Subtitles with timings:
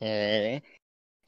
[0.00, 0.62] Eh,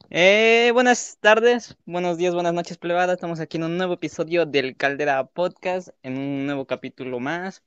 [0.09, 3.13] eh, buenas tardes, buenos días, buenas noches, plebada.
[3.13, 7.63] Estamos aquí en un nuevo episodio del Caldera Podcast, en un nuevo capítulo más.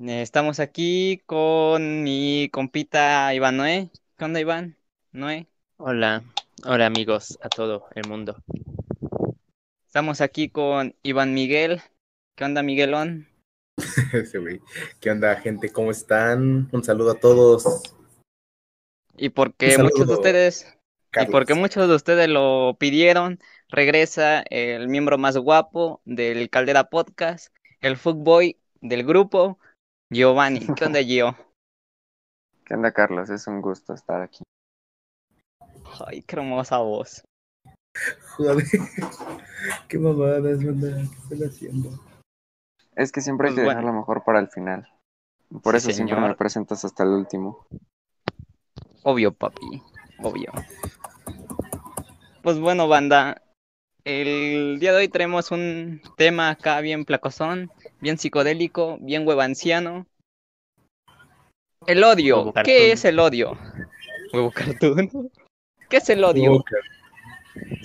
[0.00, 3.90] Eh, estamos aquí con mi compita Iván Noé.
[4.16, 4.78] ¿Qué onda, Iván?
[5.12, 5.46] Noé.
[5.76, 6.24] Hola,
[6.64, 8.42] hola amigos a todo el mundo.
[9.86, 11.82] Estamos aquí con Iván Miguel.
[12.34, 13.28] ¿Qué onda, Miguelón?
[15.00, 15.70] ¿Qué onda, gente?
[15.70, 16.68] ¿Cómo están?
[16.72, 17.97] Un saludo a todos.
[19.18, 20.78] Y porque muchos de ustedes,
[21.20, 27.54] y porque muchos de ustedes lo pidieron, regresa el miembro más guapo del Caldera Podcast,
[27.80, 29.58] el fuckboy del grupo,
[30.10, 30.60] Giovanni.
[30.76, 31.36] ¿Qué onda, Gio?
[32.64, 33.28] ¿Qué onda, Carlos?
[33.30, 34.44] Es un gusto estar aquí.
[36.06, 37.22] Ay, qué hermosa voz.
[38.36, 38.64] Joder.
[39.88, 40.60] Qué mamadas.
[40.60, 41.90] ¿Qué están haciendo?
[42.94, 43.80] Es que siempre hay Pues que bueno.
[43.80, 44.88] dejar lo mejor para el final.
[45.62, 47.66] Por Sí, eso siempre me presentas hasta el último.
[49.10, 49.82] Obvio, papi,
[50.18, 50.52] obvio.
[52.42, 53.40] Pues bueno, banda,
[54.04, 57.70] el día de hoy tenemos un tema acá bien placosón,
[58.02, 60.06] bien psicodélico, bien huevanciano.
[61.86, 62.36] El odio.
[62.36, 62.90] Huevo ¿Qué cartoon.
[62.92, 63.58] es el odio?
[64.34, 65.30] Huevo cartoon.
[65.88, 66.62] ¿Qué es el odio?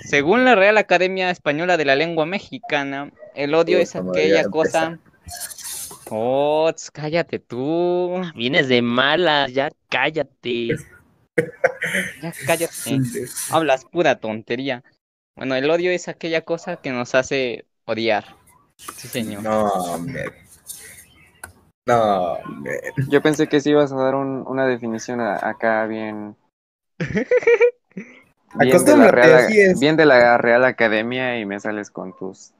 [0.00, 4.98] Según la Real Academia Española de la Lengua Mexicana, el odio es aquella cosa.
[6.10, 8.20] Oh, cállate tú.
[8.34, 10.76] Vienes de malas, ya cállate.
[12.22, 13.00] Ya cállate.
[13.50, 14.82] Hablas pura tontería.
[15.36, 18.36] Bueno, el odio es aquella cosa que nos hace odiar.
[18.96, 19.42] Sí, señor.
[19.42, 20.24] No, hombre.
[21.86, 22.80] No, hombre.
[23.08, 26.36] Yo pensé que sí ibas a dar un- una definición a- acá bien.
[28.56, 29.80] Bien de, la Real, así es.
[29.80, 32.52] bien de la Real Academia y me sales con tus.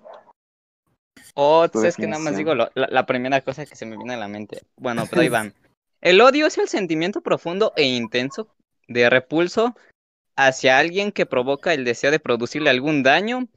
[1.34, 2.72] Oh, tu es que nada más digo definición.
[2.82, 4.62] lo- la, la primera cosa que se me viene a la mente.
[4.76, 5.54] Bueno, pero ahí van.
[6.00, 8.48] El odio es el sentimiento profundo e intenso
[8.88, 9.74] de repulso
[10.36, 13.48] hacia alguien que provoca el deseo de producirle algún daño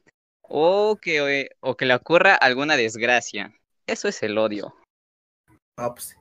[0.42, 3.54] o que, o que le ocurra alguna desgracia.
[3.86, 4.76] Eso es el odio.
[5.78, 6.18] Ah, pues.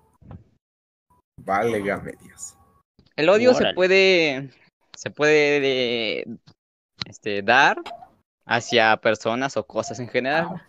[1.40, 2.56] Vale, Dios.
[3.16, 4.50] El odio se puede,
[4.96, 6.24] se puede
[7.06, 7.78] este, dar
[8.46, 10.62] hacia personas o cosas en general.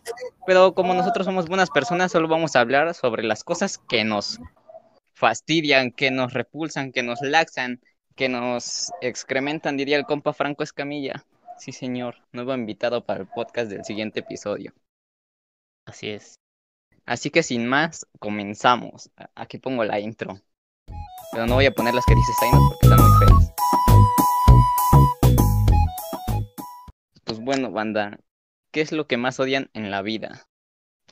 [0.45, 4.39] Pero como nosotros somos buenas personas, solo vamos a hablar sobre las cosas que nos
[5.13, 7.81] fastidian, que nos repulsan, que nos laxan,
[8.17, 11.23] que nos excrementan, diría el compa Franco Escamilla.
[11.59, 14.73] Sí, señor, nuevo invitado para el podcast del siguiente episodio.
[15.85, 16.35] Así es.
[17.05, 19.09] Así que sin más, comenzamos.
[19.15, 20.41] A- Aquí pongo la intro.
[21.31, 23.53] Pero no voy a poner las que dice Zainos porque están muy feas.
[27.23, 28.19] Pues bueno, banda,
[28.71, 30.47] ¿qué es lo que más odian en la vida?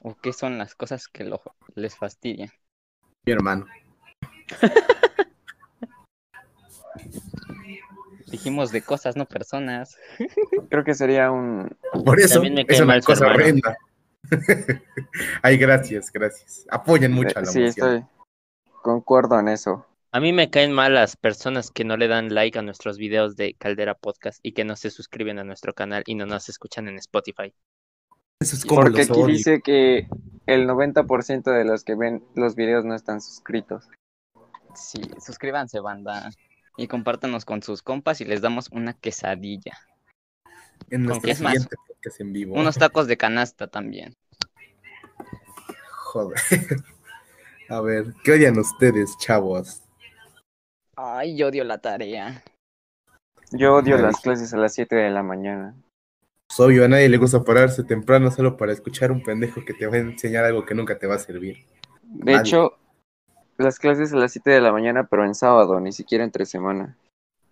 [0.01, 1.41] ¿O qué son las cosas que lo-
[1.75, 2.49] les fastidian?
[3.25, 3.67] Mi hermano.
[8.31, 9.97] Dijimos de cosas, no personas.
[10.69, 11.75] Creo que sería un.
[12.05, 13.43] Por eso También me es una cosa hermano.
[13.43, 13.77] horrenda.
[15.43, 16.65] Ay, gracias, gracias.
[16.69, 17.95] Apoyan mucho a la sí, moción.
[17.95, 18.05] estoy.
[18.81, 19.85] Concuerdo en eso.
[20.11, 23.35] A mí me caen mal las personas que no le dan like a nuestros videos
[23.35, 26.87] de Caldera Podcast y que no se suscriben a nuestro canal y no nos escuchan
[26.87, 27.53] en Spotify.
[28.41, 29.27] Eso es como Porque los aquí odio.
[29.27, 30.07] dice que
[30.45, 33.87] el 90% de los que ven los videos no están suscritos.
[34.73, 36.29] Sí, suscríbanse, banda.
[36.77, 39.77] Y compártanos con sus compas y les damos una quesadilla.
[40.89, 41.53] En ¿Con nuestro es más?
[41.53, 42.55] siguiente podcast en vivo.
[42.55, 44.13] Unos tacos de canasta también.
[45.91, 46.39] Joder.
[47.69, 49.81] A ver, ¿qué odian ustedes, chavos?
[50.95, 52.43] Ay, yo odio la tarea.
[53.51, 55.75] Yo odio las clases a las 7 de la mañana.
[56.47, 59.87] Pues obvio, a nadie le gusta pararse temprano solo para escuchar un pendejo que te
[59.87, 61.65] va a enseñar algo que nunca te va a servir.
[62.03, 62.77] De hecho,
[63.57, 66.95] las clases a las 7 de la mañana, pero en sábado, ni siquiera entre semana.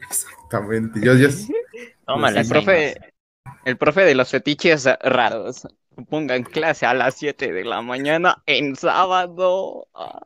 [0.00, 1.00] Exactamente.
[1.02, 1.28] Yo, yo,
[2.06, 2.94] Tómala, el profe,
[3.64, 5.66] el profe de los fetiches raros.
[6.08, 9.88] Pongan clase a las 7 de la mañana en sábado.
[9.94, 10.20] Ah,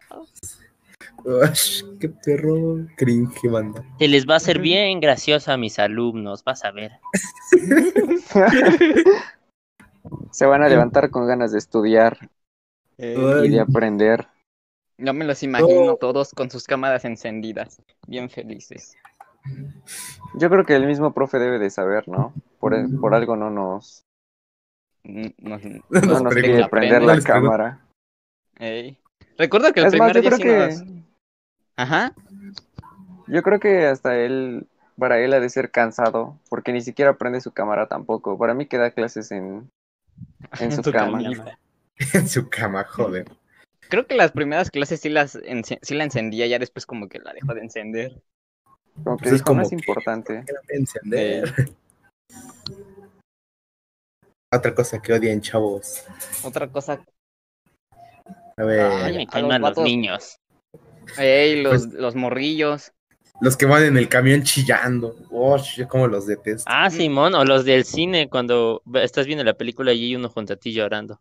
[2.00, 3.84] qué perro cringe, banda.
[3.99, 6.93] Se les va a hacer bien gracioso a mis alumnos, vas a ver.
[10.31, 12.31] Se van a levantar con ganas de estudiar
[13.00, 14.26] eh, y de aprender.
[14.99, 15.97] yo me los imagino No.
[15.97, 18.97] todos con sus cámaras encendidas, bien felices.
[20.35, 22.35] Yo creo que el mismo profe debe de saber, ¿no?
[22.58, 24.05] Por, por algo no nos,
[25.05, 27.81] nos- No no nos pide prender no la cámara.
[28.58, 28.99] Ey.
[29.38, 31.05] Recuerdo que el Es más, primer yo día creo sí que nos-
[31.76, 32.12] Ajá.
[33.26, 34.67] yo creo que hasta él,
[34.99, 38.37] para él ha de ser cansado, porque ni siquiera prende su cámara tampoco.
[38.37, 39.70] Para mí que da clases en,
[40.61, 41.20] en su cama.
[42.14, 43.26] En su cama, joder.
[43.88, 45.32] Creo que las primeras clases sí las
[45.82, 48.23] sí la encendía, ya después como que la dejó de encender.
[49.05, 50.44] Como que Pues es como que- importante.
[50.69, 51.52] Encender.
[54.52, 56.05] Otra cosa que odian, chavos.
[56.43, 57.00] Otra cosa,
[58.56, 59.85] A ver, Ay, me a caen los mal los vatos.
[59.85, 60.37] niños.
[61.19, 62.93] ey, los, Pues- los morrillos.
[63.41, 65.17] los que van en el camión chillando.
[65.31, 66.64] Oh, yo como los detesto.
[66.67, 70.52] Ah, Simón, o los del cine cuando estás viendo la película y hay uno junto
[70.52, 71.20] a ti llorando.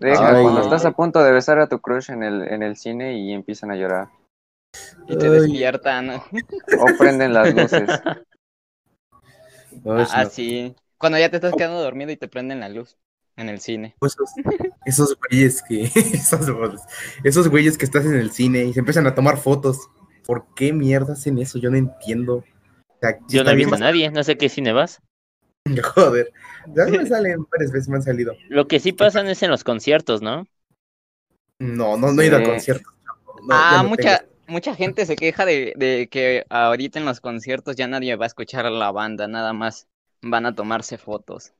[0.00, 0.42] Deja, Ay.
[0.42, 3.32] cuando estás a punto de besar a tu crush en el, en el cine y
[3.32, 4.08] empiezan a llorar.
[5.08, 6.10] Y te despiertan.
[6.10, 7.88] O prenden las luces.
[9.86, 10.74] Ah, sí.
[10.98, 12.98] Cuando ya te estás quedando dormido y te prenden la luz
[13.36, 13.94] en el cine.
[13.98, 14.30] Pues esos,
[14.84, 16.50] esos güeyes que esos,
[17.24, 19.88] esos güeyes que estás en el cine y se empiezan a tomar fotos.
[20.26, 21.58] ¿Por qué mierda hacen eso?
[21.58, 22.44] Yo no entiendo.
[22.88, 25.00] O sea, sí Yo no he visto a nadie, no sé qué cine vas.
[25.94, 26.32] Joder.
[26.74, 28.34] Ya me salen varias veces me han salido.
[28.48, 30.46] Lo que sí pasan es en los conciertos, ¿no?
[31.58, 32.92] No, no, no he ido a conciertos.
[33.42, 34.32] No, ah, no mucha, tengo.
[34.46, 38.28] mucha gente se queja de, de que ahorita en los conciertos ya nadie va a
[38.28, 39.88] escuchar a la banda, nada más
[40.22, 41.52] van a tomarse fotos.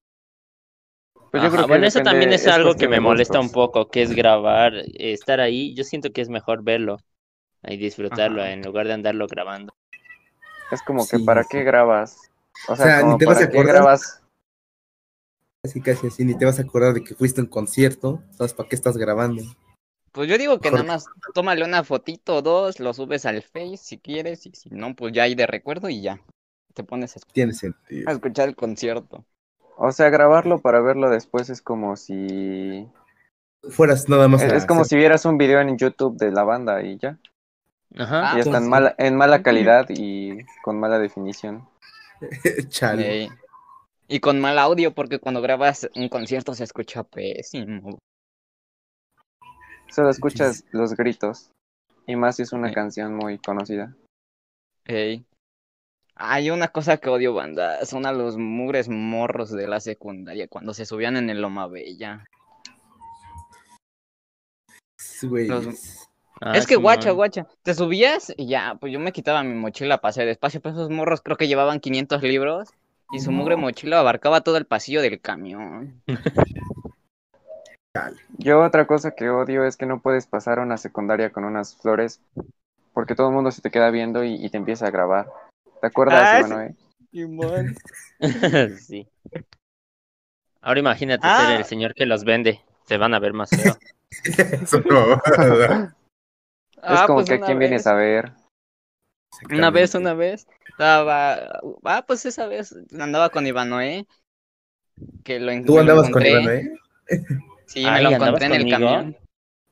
[1.31, 3.89] Pues yo Ajá, creo que bueno, eso también es, algo que me molesta un poco,
[3.89, 5.75] que es grabar, eh, estar ahí.
[5.75, 6.99] Yo siento que es mejor verlo
[7.63, 8.53] y disfrutarlo Ajá.
[8.53, 9.73] en lugar de andarlo grabando.
[10.73, 11.49] Es como que ¿para sí.
[11.51, 12.30] qué grabas?
[12.69, 13.75] O sea, sea, ni te vas ¿para a acordar.
[13.75, 14.23] grabas?
[15.63, 18.23] Casi, casi así, ni te vas a acordar de que fuiste a un concierto.
[18.31, 19.43] ¿Sabes para qué estás grabando?
[20.13, 23.77] Pues yo digo que nada más tómale una fotito o dos, lo subes al Face
[23.77, 26.21] si quieres, y si no, pues ya hay de recuerdo y ya.
[26.75, 28.09] Te pones a, escu- Tiene sentido.
[28.09, 29.25] a escuchar el concierto.
[29.77, 32.89] O sea, grabarlo para verlo después es como si...
[33.71, 34.43] Fueras nada más.
[34.43, 37.19] Es, como hacer- si vieras un video en YouTube de la banda y ya.
[37.97, 38.33] Ajá.
[38.33, 41.69] Ah, y está en pues, mala, en mala calidad y con mala definición.
[42.69, 43.31] Chale.
[44.09, 47.99] Y con mal audio, porque cuando grabas un concierto se escucha pésimo.
[49.89, 51.51] Solo escuchas los gritos.
[52.07, 52.75] Y más si es una Sí.
[52.75, 53.95] canción muy conocida.
[54.85, 55.25] Ey.
[56.17, 57.85] Hay una cosa que odio, banda.
[57.87, 62.25] Son a los mugres morros de la secundaria cuando se subían en el Loma Bella.
[65.23, 66.10] Güeyes.
[66.41, 67.47] Ah, es que guacha, guacha.
[67.63, 71.21] Te subías y ya, pues yo me quitaba mi mochila, pasé despacio, pero esos morros
[71.21, 72.71] creo que llevaban 500 libros
[73.13, 76.03] y su mugre mochila abarcaba todo el pasillo del camión.
[78.39, 82.21] Yo otra cosa que odio es que no puedes pasar una secundaria con unas flores
[82.95, 85.27] porque todo el mundo se te queda viendo y, y te empieza a grabar.
[85.81, 86.77] ¿Te acuerdas, Ah, Emanuel?
[88.79, 89.09] sí.
[90.63, 91.47] Ahora imagínate Ah.
[91.47, 92.61] ser el señor que los vende.
[92.87, 93.77] Te van a ver más feo.
[96.89, 98.33] Es Ah, como pues que a quién vienes a ver.
[99.51, 104.07] Una vez, una vez, estaba, ah, pues esa vez andaba con Ivanoé,
[105.25, 106.45] que lo, en- Tú me lo andabas con encontré.
[106.57, 106.71] ¿eh?
[107.67, 108.79] Sí, Ay, me lo ¿andabas encontré en el conmigo?
[108.81, 109.17] camión.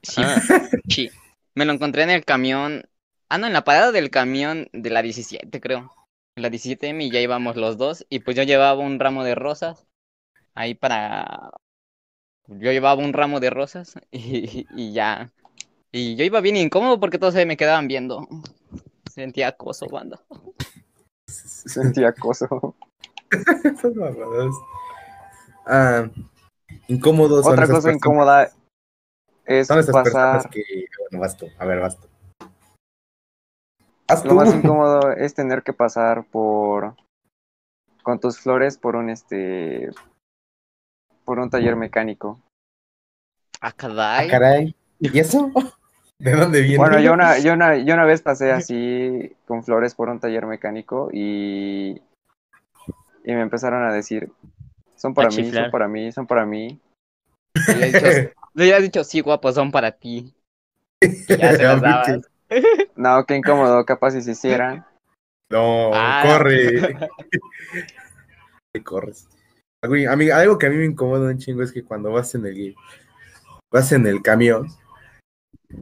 [0.03, 0.39] Sí, Ah,
[0.89, 1.11] sí,
[1.55, 2.89] me lo encontré en el camión.
[3.29, 5.93] Ah, no, en la parada del camión de la 17, creo.
[6.37, 8.07] En la 17M y ya íbamos los dos.
[8.09, 9.87] Y pues yo llevaba un ramo de rosas.
[10.55, 11.53] Ahí para.
[12.49, 15.33] Yo llevaba un ramo de rosas y, y ya.
[15.93, 18.27] Y yo iba bien incómodo porque todos se me quedaban viendo.
[19.11, 20.21] Sentía acoso, banda.
[21.27, 22.75] Sentí acoso.
[23.65, 24.55] Esas mamadas.
[25.67, 26.09] Ah,
[26.89, 27.47] incómodos.
[27.47, 28.51] Otra cosa personas- incómoda
[29.45, 30.51] es Son esas personas pasar.
[30.51, 30.63] que.
[31.11, 31.47] Bueno, vas tú.
[31.59, 32.07] A ver, vas tú.
[34.09, 36.95] Vas Lo más incómodo es tener que pasar por
[38.03, 39.91] con tus flores por un este
[41.25, 42.41] por un taller mecánico.
[43.61, 44.29] Ah, Ah, caray.
[44.31, 44.77] caray.
[45.01, 45.51] ¿Y eso?
[46.21, 46.77] ¿De dónde viene?
[46.79, 50.47] Bueno, yo una, yo una, yo una vez pasé así con flores por un taller
[50.47, 52.01] mecánico y,
[53.25, 54.31] y me empezaron a decir,
[54.97, 55.65] son para A mí, chiflar.
[55.65, 56.81] son para mí, son para mí.
[57.55, 58.07] Le hubieras dicho,
[58.55, 60.33] le hubieras dicho, sí, guapo, son para ti.
[61.29, 62.21] Ya se las dabas.
[62.97, 64.85] No, qué incómodo, capaz si se hicieran.
[65.51, 66.23] No, Ah.
[66.27, 66.97] corre.
[68.73, 69.29] Te corres.
[69.87, 72.35] Güey, a mí- algo que a mí me incomoda un chingo es que cuando vas
[72.35, 72.75] en el
[73.73, 74.67] vas en el camión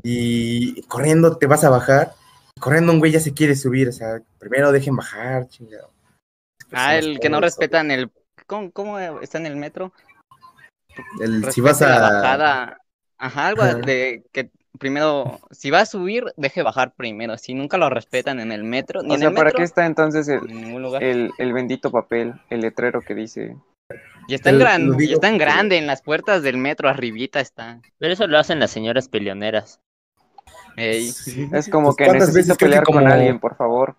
[0.02, 2.14] y corriendo te vas a bajar,
[2.61, 5.90] corriendo un güey ya se quiere subir, o sea, primero dejen bajar, chingado.
[6.73, 8.11] Ah, el que no respetan el.
[8.47, 9.93] ¿Cómo, cómo está en el metro?
[11.21, 12.81] el- si vas la a bajada.
[13.19, 13.75] Ajá, algo Ajá.
[13.75, 17.37] de que primero, si va a subir, deje bajar primero.
[17.38, 19.64] Si nunca lo respetan en el metro, ni O en sea, el ¿para metro, qué
[19.64, 21.02] está entonces el, ni en ningún lugar.
[21.02, 23.56] el, el bendito papel, el letrero que dice?
[24.28, 27.80] y está lo gran- y está en grande, en las puertas del metro, arribita está.
[27.99, 29.80] pero eso lo hacen las señoras peleoneras.
[30.76, 31.09] Ey.
[31.52, 33.97] Es como Pues, que ¿cuántas necesito veces creo que pelear con como- alguien, por favor.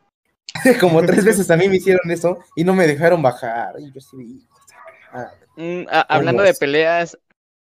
[0.81, 3.75] como tres veces a mí me hicieron eso y no me dejaron bajar.
[3.79, 4.45] Y yo sí,
[5.13, 5.37] madre.
[5.55, 7.17] Mm, hablando de peleas,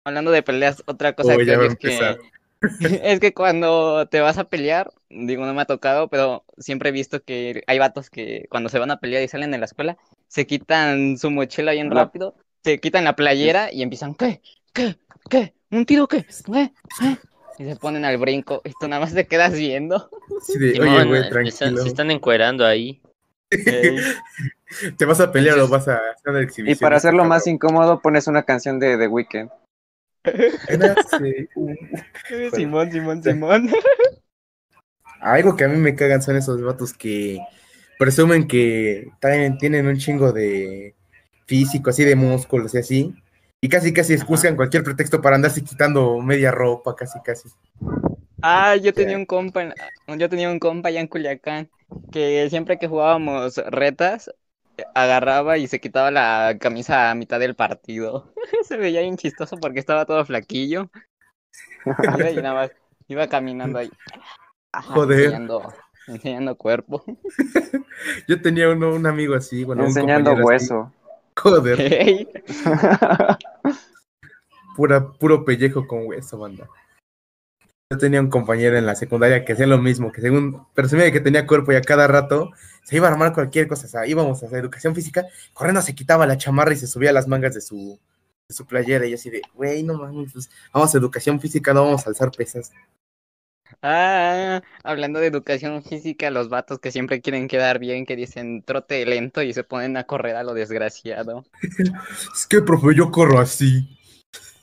[0.05, 2.17] hablando de peleas, otra cosa Oh, que es que.
[3.03, 6.91] Es que cuando te vas a pelear, digo, no me ha tocado, pero siempre he
[6.91, 9.98] visto que hay vatos que cuando se van a pelear y salen de la escuela,
[10.27, 14.41] se quitan su mochila bien rápido, se quitan la playera y empiezan, ¿qué?
[14.74, 14.98] ¿Qué?
[15.29, 15.53] ¿Qué?
[15.72, 16.17] ¿Un tiro qué?
[16.17, 16.72] ¿Eh?
[17.03, 17.17] ¿Eh?
[17.60, 20.10] Y se ponen al brinco y tú nada más te quedas viendo.
[20.41, 21.82] Así de, Simón, oye, güey, tranquilo.
[21.82, 23.01] se están encuerando ahí.
[24.98, 26.79] ¿Te vas a pelear o vas a hacer una Y exhibición?
[26.79, 29.50] para hacerlo más incómodo, pones una canción de The Weeknd.
[30.24, 31.50] Sí.
[32.53, 33.70] Simón, Simón, Simón.
[35.20, 37.39] Algo que a mí me cagan son esos vatos que
[38.00, 40.96] presumen que también tienen un chingo de
[41.46, 43.15] físico, así de músculos y así.
[43.62, 47.50] Y casi, casi buscan cualquier pretexto para andarse quitando media ropa, casi, casi.
[48.42, 49.74] Ah, yo tenía un compa,
[50.08, 51.70] yo tenía un compa allá en Culiacán
[52.12, 54.30] que siempre que jugábamos retas
[54.96, 58.34] agarraba y se quitaba la camisa a mitad del partido.
[58.63, 60.89] Se veía bien chistoso porque estaba todo flaquillo.
[61.86, 62.72] Iba y nada más
[63.08, 63.92] iba caminando ahí.
[64.72, 65.20] Ajá, Joder.
[65.20, 65.74] Enseñando,
[66.08, 67.03] enseñando cuerpo.
[68.27, 70.74] Yo tenía uno, un amigo así, bueno, un enseñando compañero así.
[70.74, 70.94] hueso.
[71.36, 72.27] Joder,
[74.75, 76.70] pura, puro pellejo con hueso, banda.
[77.92, 81.20] Yo tenía un compañero en la secundaria que hacía lo mismo, que según presumía que
[81.20, 82.51] tenía cuerpo y a cada rato
[82.84, 83.86] se iba a armar cualquier cosa.
[83.88, 87.12] O sea, íbamos a hacer educación física, corriendo se quitaba la chamarra y se subía
[87.12, 88.00] las mangas de su,
[88.48, 89.06] de su playera.
[89.06, 92.10] Y yo así de, güey, no mames, pues, vamos a educación física, no vamos a
[92.10, 92.72] alzar pesas.
[93.82, 99.06] Ah, hablando de educación física, los vatos que siempre quieren quedar bien, que dicen trote
[99.06, 101.44] lento y se ponen a correr a lo desgraciado.
[102.34, 104.00] Es que, profe, yo corro así,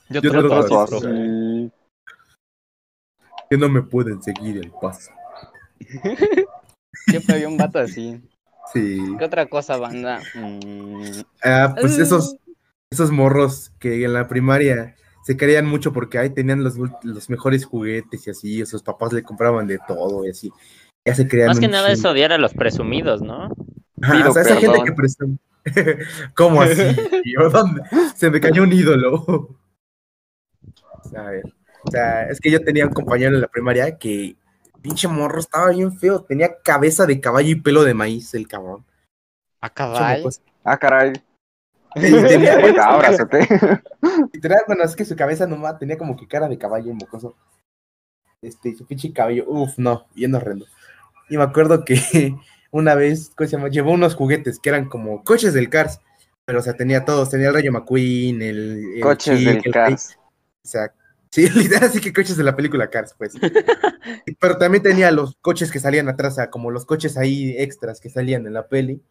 [0.09, 1.73] Yo Yo troto troto así, así.
[3.51, 5.11] que no me pueden seguir el paso.
[7.11, 8.21] Siempre había un vato así.
[8.73, 8.99] Sí.
[9.19, 10.21] ¿Qué otra cosa, banda?
[10.35, 12.37] Mm, Ah, pues ah, esos,
[12.91, 17.65] esos morros que en la primaria se creían mucho porque ahí tenían los, los mejores
[17.65, 20.53] juguetes y así, sus papás le compraban de todo y así.
[21.05, 22.11] Ya se creían Más que nada es chingo.
[22.11, 23.49] odiar a los presumidos, ¿no?
[23.97, 25.39] Pido o sea, esa gente que presume.
[26.35, 26.83] ¿Cómo así?
[27.25, 27.51] tío?
[27.51, 27.83] ¿Dónde?
[28.15, 29.49] Se me cayó un ídolo.
[31.17, 31.45] A ver,
[31.85, 34.37] o sea, es que yo tenía un compañero en la primaria que
[34.81, 38.85] pinche morro estaba bien feo, tenía cabeza de caballo y pelo de maíz, el cabrón.
[39.61, 40.19] A Pinche caballo.
[40.19, 40.41] mocoso.
[40.65, 41.13] Ah, caray.
[41.97, 43.19] Y tenía, ¿De cabras?
[44.33, 47.37] Literal, bueno, es que su cabeza nomás tenía como que cara de caballo mocoso.
[48.43, 50.67] Este, su pinche cabello, uff, no, bien horrendo.
[51.29, 52.35] Y me acuerdo que
[52.71, 53.69] una vez, ¿cómo se llama?
[53.69, 56.01] Llevó unos juguetes que eran como coches del Cars,
[56.45, 60.17] pero o sea, tenía todos, tenía el Rayo McQueen, el, el Coches del el Cars.
[60.65, 60.95] o sea,
[61.31, 63.35] sí, literal, así que coches de la película Cars, pues.
[64.41, 68.01] Pero también tenía los coches que salían atrás, o sea, como los coches ahí extras
[68.01, 69.03] que salían en la peli.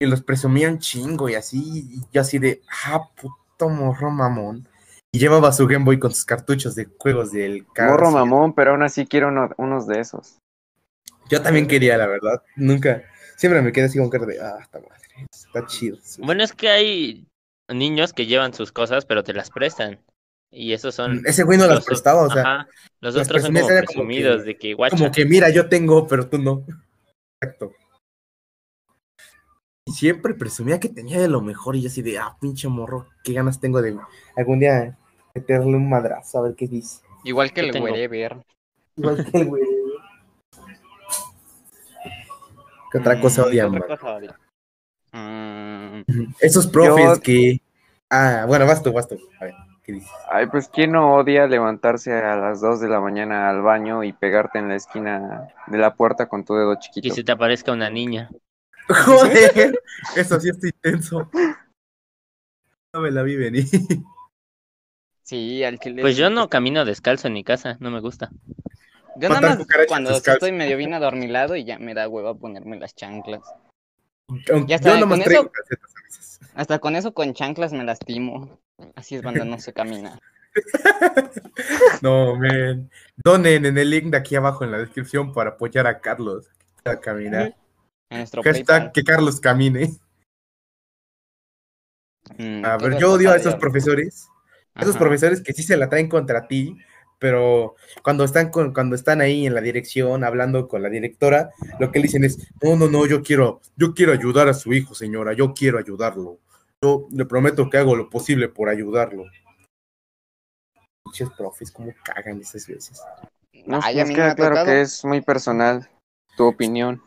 [0.00, 1.62] Y los presumían chingo y así.
[1.88, 4.68] Y yo así de, ah, puto morro mamón.
[5.12, 7.92] Y llevaba su Game Boy con sus cartuchos de juegos del Cars.
[7.92, 10.38] Morro mamón, pero aún así quiero uno- unos de esos.
[11.30, 12.42] Yo también quería, la verdad.
[12.56, 13.04] Nunca,
[13.36, 15.96] siempre me quedé así con cara de, ah, está madre, está chido.
[16.18, 17.28] Bueno, es que hay
[17.72, 20.00] niños que llevan sus cosas, pero te las prestan.
[20.56, 21.22] Y esos son.
[21.26, 22.68] Ese güey no las los o- prestaba, o sea, ajá,
[23.00, 24.96] los las otros son como presumidos que- de que guacha.
[24.96, 26.64] como que mira, yo tengo, pero tú no.
[27.42, 27.72] Exacto.
[29.86, 33.08] Y siempre presumía que tenía de lo mejor y yo así de, ah, pinche morro,
[33.22, 33.98] qué ganas tengo de
[34.36, 34.96] algún día
[35.34, 37.00] meterle un madrazo a ver qué dice.
[37.24, 38.36] Igual que el wherever.
[38.96, 39.62] Igual que el güey.
[42.90, 43.82] ¿Qué otra cosa Mm, odian, ¿qué man?
[43.82, 44.34] otra cosa odian?
[45.12, 47.60] Mm, Esos profes Yo- que.
[48.10, 49.18] Ah, bueno, vas tú, vas tú.
[49.40, 50.10] A ver, ¿qué dices?
[50.30, 54.12] Ay, pues quién no odia levantarse a las 2 de la mañana al baño y
[54.12, 57.14] pegarte en la esquina de la puerta con tu dedo Que chiquito.
[57.14, 58.30] se te aparezca una niña.
[58.88, 59.78] Joder,
[60.16, 61.30] eso sí está intenso.
[62.92, 63.64] No me la vi venir.
[65.22, 66.02] sí, al chile.
[66.02, 68.30] Pues yo no camino descalzo en mi casa, no me gusta.
[69.16, 70.46] Yo nada más cuando descalzo.
[70.46, 73.42] estoy medio bien adormilado y ya me da hueva ponerme las chanclas.
[74.52, 76.40] Aunque está, yo nomás con traigo eso- calcetas a veces.
[76.54, 78.58] Hasta con eso con chanclas me lastimo.
[78.96, 80.18] Así es cuando no se camina.
[82.02, 82.90] No, men.
[83.16, 86.48] Donen en el link de aquí abajo en la descripción para apoyar a Carlos
[86.84, 87.56] a caminar.
[88.10, 88.92] En nuestro Hashtag PayPal.
[88.92, 89.90] que Carlos camine.
[92.38, 94.28] Mm, A ¿qué ver, yo odio a esos profesores.
[94.76, 96.76] Esos profesores que sí se la traen contra ti,
[97.18, 101.90] pero cuando están con, cuando están ahí en la dirección hablando con la directora, lo
[101.90, 104.94] que le dicen es, no, no, no, yo quiero, yo quiero ayudar a su hijo,
[104.94, 106.38] señora, yo quiero ayudarlo.
[106.82, 109.24] Yo le prometo que hago lo posible por ayudarlo.
[111.04, 113.02] Pinches profes, cómo cagan esas veces.
[113.66, 114.66] No, Ay, queda ha claro tocado.
[114.66, 115.88] que es muy personal
[116.36, 117.02] tu opinión.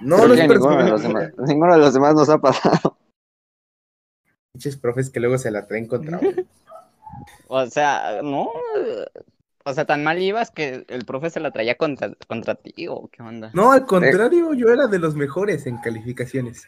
[0.00, 1.30] No, Creo no que es ninguno de, los personal.
[1.32, 2.96] demás, ninguno de los demás nos ha pasado.
[4.52, 6.42] Pinches profes que luego se la traen contra uno.
[7.48, 8.50] O sea, no.
[9.68, 13.06] O sea, tan mal ibas que el profe se la traía contra, contra ti, o
[13.08, 13.50] qué onda.
[13.52, 16.66] No, al contrario, yo era de los mejores en calificaciones.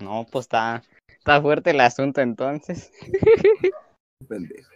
[0.00, 2.90] No, pues está, está fuerte el asunto entonces.
[4.28, 4.68] Pendejo.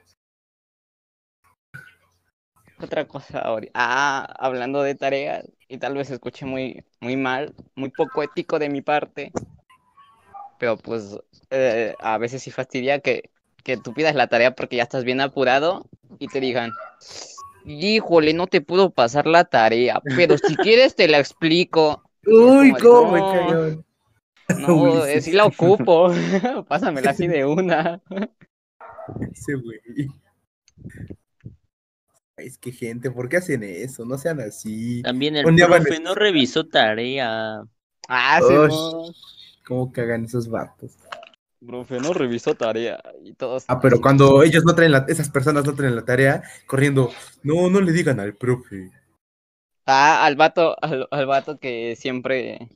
[2.79, 3.67] Otra cosa ahora.
[3.75, 8.69] Ah, hablando de tareas, y tal vez escuche muy, muy mal, muy poco ético de
[8.69, 9.33] mi parte.
[10.61, 11.19] Pero pues
[11.51, 13.32] eh, a veces sí fastidia que,
[13.63, 15.87] que tú pidas la tarea porque ya estás bien apurado
[16.19, 16.73] y te digan,
[17.65, 22.03] híjole, no te pudo pasar la tarea, pero si quieres te la explico.
[22.27, 23.85] Uy, como cómo "No".
[24.59, 25.09] No, Ulises.
[25.09, 26.13] eh, sí la ocupo.
[26.69, 28.01] Pásamela así de una.
[29.33, 29.81] Ese güey.
[32.37, 34.05] Es que gente, ¿por qué hacen eso?
[34.05, 35.03] No sean así.
[35.03, 37.63] También el van profe no revisó tarea.
[38.09, 39.13] Ah, sí.
[39.67, 40.93] ¿Cómo cagan esos vatos?
[41.67, 43.65] Profe, no revisó tarea y todos.
[43.69, 47.11] Ah, pero cuando ellos no traen la, esas personas no traen la tarea, corriendo,
[47.43, 48.91] no, no le digan al profe.
[49.87, 52.69] Ah, al vato, al, al vato que siempre.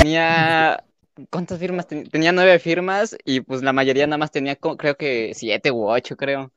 [0.00, 0.84] Tenía.
[1.30, 1.86] ¿Cuántas firmas?
[1.86, 5.86] ten- Tenía nueve firmas y pues la mayoría nada más tenía, creo que siete u
[5.88, 6.50] ocho, creo.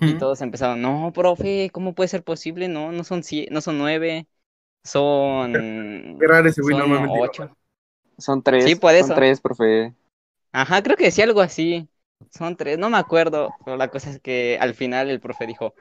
[0.00, 2.68] Y todos empezaron, no, profe, ¿cómo puede ser posible?
[2.68, 4.26] No, no son no son nueve,
[4.86, 5.52] son.
[5.52, 7.20] Qué raro ese güey son normalmente.
[7.20, 7.56] ocho.
[8.18, 8.64] Son tres.
[8.64, 9.08] Sí, por eso.
[9.08, 9.94] Son tres, profe.
[10.52, 11.88] Ajá, creo que decía algo así.
[12.30, 15.74] Son tres, no me acuerdo, pero la cosa es que al final el profe dijo,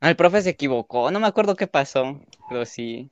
[0.00, 3.10] "Ah, el profe se equivocó, no me acuerdo qué pasó, pero sí.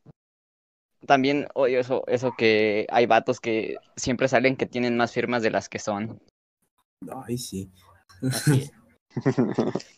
[1.07, 5.51] También odio eso, eso que hay vatos que siempre salen que tienen más firmas de
[5.51, 6.21] las que son.
[7.27, 7.71] Ay, sí.
[8.23, 8.71] Así.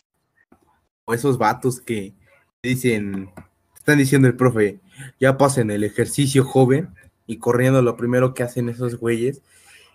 [1.08, 2.16] O esos vatos que
[2.64, 3.32] dicen,
[3.86, 4.80] están diciendo el profe,
[5.20, 6.88] ya pasen el ejercicio joven
[7.28, 9.42] y corriendo lo primero que hacen esos güeyes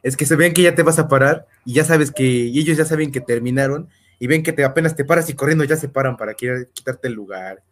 [0.02, 2.58] es que se ven que ya te vas a parar y ya sabes que, y
[2.58, 5.76] ellos ya saben que terminaron y ven que te apenas te paras y corriendo ya
[5.76, 7.64] se paran para querer quitarte el lugar.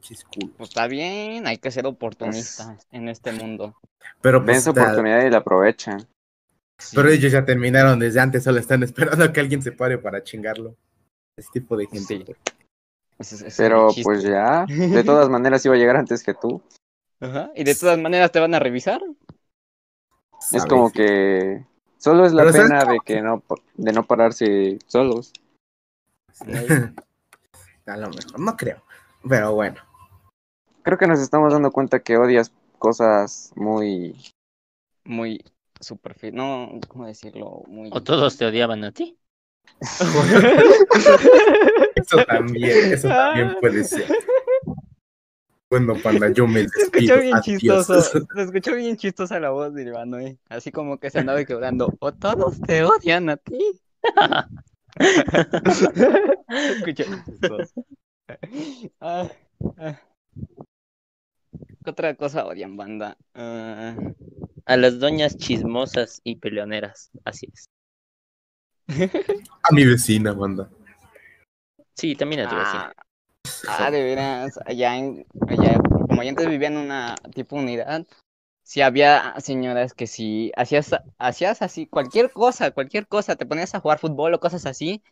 [0.00, 0.26] Chis.
[0.58, 3.74] Pues está bien, hay que ser oportunistas en este mundo.
[4.20, 6.06] Pero Ven pues, oportunidad y la aprovechan.
[6.94, 10.22] pero ellos ya terminaron desde antes, solo están esperando a que alguien se pare para
[10.22, 10.76] chingarlo.
[11.38, 12.06] Ese tipo de gente.
[12.06, 12.54] Sí.
[13.18, 16.62] Ese ese Pero pues ya, de todas maneras iba a llegar antes que tú.
[17.20, 19.00] Ajá, Y de todas maneras te van a revisar.
[20.40, 20.66] Es ¿sabes?
[20.66, 21.64] como que
[21.98, 23.42] solo es la Pero ¿sabes pena de que no
[23.74, 25.32] de no pararse solos.
[27.86, 28.82] A lo mejor, no creo.
[29.28, 29.76] Pero bueno.
[30.82, 34.16] Creo que nos estamos dando cuenta que odias cosas muy
[35.04, 35.44] Muy
[35.80, 37.62] superficial, no, ¿cómo decirlo?
[37.66, 37.90] Muy...
[37.92, 39.18] ¿O todos te odiaban a ti?
[41.96, 44.04] Eso también, eso también puede ser.
[45.70, 47.20] Bueno, panda, yo me Se escuchó despido.
[47.20, 47.44] bien Adiós.
[47.44, 48.00] chistoso,
[48.34, 50.38] se escuchó bien chistosa la voz de Iván, ¿eh?
[50.48, 51.92] Así como que se andaba quebrando.
[51.98, 53.58] O todos te odian a ti.
[54.96, 57.84] Se escuchó chistoso.
[59.00, 59.28] Ah,
[59.78, 60.00] ah.
[61.84, 63.16] ¿Qué otra cosa odian, banda?
[63.34, 63.96] Ah,
[64.66, 67.10] A las doñas chismosas y peleoneras.
[67.24, 67.68] Así es.
[68.88, 70.68] A mi vecina, banda.
[71.94, 72.92] Sí, también a tu vecina.
[73.68, 78.06] ah, ah, de veras, allá, en, allá, como yo antes vivía en una tipo unidad,
[78.62, 83.80] sí había señoras que si hacías, hacías así, cualquier cosa, cualquier cosa, te ponías a
[83.80, 85.02] jugar fútbol o cosas así,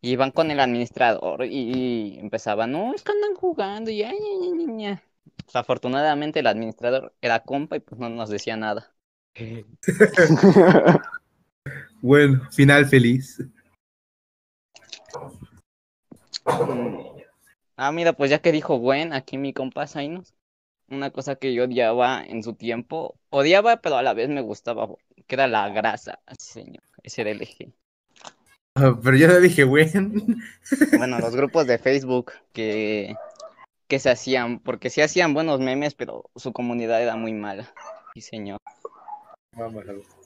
[0.00, 4.16] y iban con el administrador y, y empezaban, no, es que andan jugando, y ay,
[4.16, 4.98] ay, ay, ay, ay".
[5.44, 8.94] Pues, afortunadamente el administrador era compa y pues no nos decía nada.
[12.02, 13.38] Bueno, final feliz.
[16.46, 17.10] Mm.
[17.76, 20.34] Ah, mira, pues ya que dijo Gwen, aquí mi compa Zainos,
[20.88, 24.88] una cosa que yo odiaba en su tiempo, odiaba, pero a la vez me gustaba,
[25.26, 27.72] que era la grasa, señor, ese era el eje.
[28.74, 29.90] Ah, Pero yo le dije, güey.
[30.96, 33.14] Bueno, los grupos de Facebook que,
[33.88, 37.72] que se hacían, porque sí hacían buenos memes, pero su comunidad era muy mala.
[38.14, 38.58] Sí, señor.
[39.56, 40.19] Vámonos.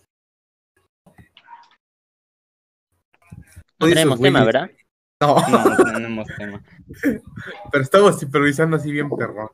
[3.81, 4.71] No tenemos tema, ¿verdad?
[5.21, 6.63] No, No, no tenemos tema.
[7.71, 9.49] pero estamos supervisando así bien perrón.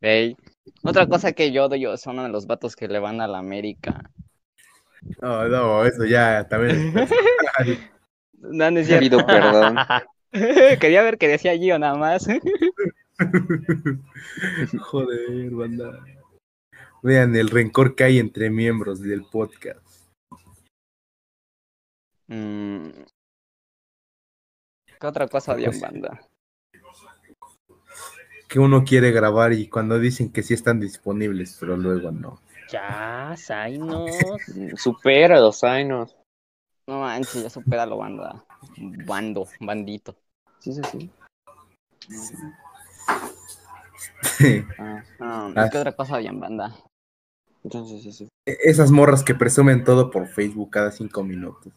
[0.00, 0.36] Ey.
[0.82, 4.10] Otra cosa que yo odio son de los vatos que le van a la América.
[5.20, 6.94] No, no, eso ya también.
[8.42, 9.04] No, no es cierto.
[9.04, 9.76] pido perdón.
[10.80, 12.26] Quería ver qué decía Gio nada más.
[14.78, 16.00] Joder, banda.
[17.02, 20.06] Vean el rencor que hay entre miembros del podcast.
[22.28, 22.88] Mm.
[25.00, 26.20] ¿Qué otra cosa odian, banda?
[28.48, 32.40] Que uno quiere grabar y cuando dicen que sí están disponibles, pero luego no.
[32.70, 34.42] Ya, Zainos.
[34.76, 36.14] Supera los años.
[36.86, 38.44] No manches, ya supéralo, banda.
[39.06, 40.16] Bando, bandito.
[40.58, 41.10] Sí, sí, sí.
[44.78, 45.68] Ah, Ah, Ah.
[45.70, 46.76] ¿Qué otra cosa había en banda?
[47.62, 48.28] entonces sí, sí.
[48.46, 51.72] Esas morras que presumen todo por Facebook cada cinco minutos.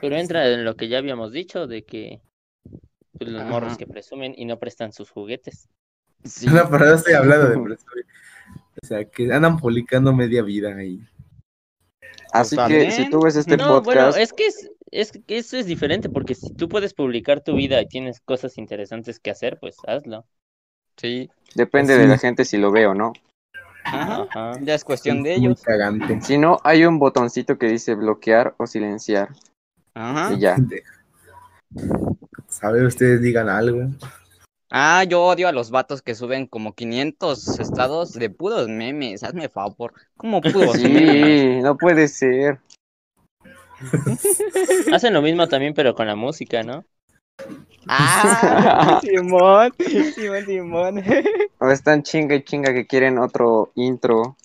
[0.00, 2.20] Pero entra en lo que ya habíamos dicho de que
[3.18, 5.68] pues, los morros que presumen y no prestan sus juguetes.
[6.24, 6.46] Sí.
[6.46, 8.06] No, pero no estoy hablando de presumir.
[8.82, 11.00] O sea, que andan publicando media vida ahí.
[12.32, 15.56] Así que si tú ves este no, bueno, podcast, es que es, es que eso
[15.58, 19.58] es diferente porque si tú puedes publicar tu vida y tienes cosas interesantes que hacer,
[19.60, 20.26] pues hazlo.
[20.96, 21.30] Sí.
[21.54, 22.00] depende Sí.
[22.00, 23.12] de la gente si lo ve o no.
[23.84, 24.26] Ajá.
[24.30, 24.52] Ajá.
[24.62, 25.62] Ya es cuestión de ellos.
[25.62, 26.20] cagante.
[26.22, 29.30] Si no, hay un botoncito que dice bloquear o silenciar.
[29.94, 30.32] Ajá.
[30.34, 30.56] Y ya.
[32.62, 33.90] Ver, ustedes digan algo.
[34.70, 39.22] Ah, yo odio a los vatos que suben como 500 estados de puros memes.
[39.22, 39.92] Hazme favor.
[40.16, 41.56] ¿Cómo puros memes?
[41.56, 42.58] Sí, no puede ser.
[44.92, 46.84] Hacen lo mismo también, pero con la música, ¿no?
[47.88, 49.72] Ah, Simón,
[50.14, 51.04] Simón, Simón.
[51.58, 54.36] O están chinga y chinga que quieren otro intro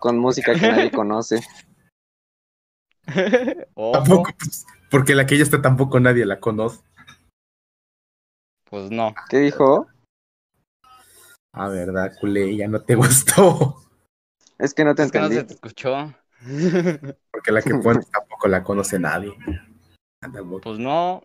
[0.00, 1.40] con música que nadie conoce.
[3.74, 6.80] Ojo, Tampoco, pues, porque la que ya está tampoco nadie la conoce.
[8.64, 9.14] pues no.
[9.28, 9.86] ¿Qué dijo?
[11.52, 13.76] Ah, verdad, culé, ya no te gustó.
[14.58, 15.48] Es que no te Es que no se entendí.
[15.48, 16.14] te escuchó.
[17.30, 19.32] Porque la que pones tampoco la conoce nadie.
[20.20, 20.60] Tampoco.
[20.62, 21.22] Pues no.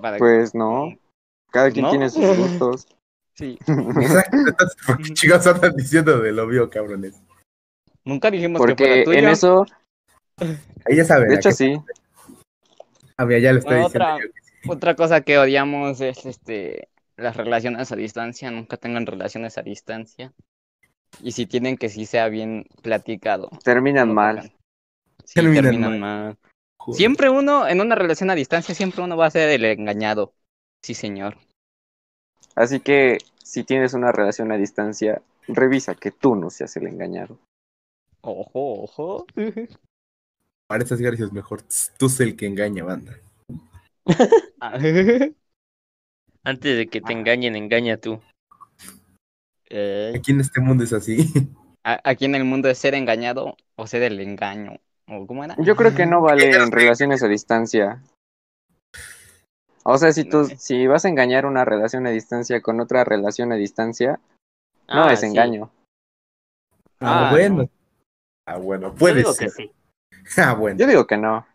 [0.00, 0.94] Para- Pues no.
[1.50, 1.90] Cada quien ¿No?
[1.90, 2.86] tiene sus gustos.
[3.34, 3.58] Sí.
[3.66, 7.20] ¿por qué andan diciendo de lo obvio, cabrones?
[8.04, 9.18] Nunca dijimos que Porque fuera tuyo.
[9.18, 9.66] en eso,
[10.84, 11.28] Ahí ya saben.
[11.28, 11.76] de ¿a hecho sí.
[13.16, 14.74] Ah, mira, ya le estoy Bueno, diciendo.
[14.74, 18.50] otra- cosa que odiamos es este las relaciones a distancia.
[18.50, 20.32] Nunca tengan relaciones a distancia.
[21.22, 23.50] Y si tienen que sí sea bien platicado.
[23.64, 24.52] Terminan No mal.
[25.24, 26.00] Sí, Terminan terminan, mal.
[26.00, 26.38] mal.
[26.80, 26.96] Joder.
[26.96, 30.32] Siempre uno, en una relación a distancia, siempre uno va a ser el engañado.
[30.82, 31.36] Sí, señor.
[32.54, 37.38] Así que si tienes una relación a distancia, revisa que tú no seas el engañado.
[38.22, 39.26] Ojo, ojo.
[40.68, 41.62] Para estas gracias, mejor
[41.98, 43.18] tú sé el que engaña, banda.
[46.42, 48.20] Antes de que te engañen, engaña tú.
[49.68, 51.26] Eh, Aquí en este mundo es así.
[51.84, 54.80] a- Aquí en el mundo es ser engañado o ser el engaño.
[55.10, 55.56] ¿O cómo era?
[55.58, 58.00] Yo creo que no vale en relaciones a distancia.
[59.82, 63.50] O sea, si tú, si vas a engañar una relación a distancia con otra relación
[63.52, 64.20] a distancia,
[64.88, 65.26] no Ah, es sí.
[65.26, 65.70] engaño.
[67.00, 67.56] Ah, Ah, bueno.
[67.62, 67.68] no.
[68.46, 69.48] Ah, bueno, Yo puede digo ser.
[69.48, 69.72] que sí.
[70.36, 70.78] Ah, bueno.
[70.78, 71.46] Yo digo que no.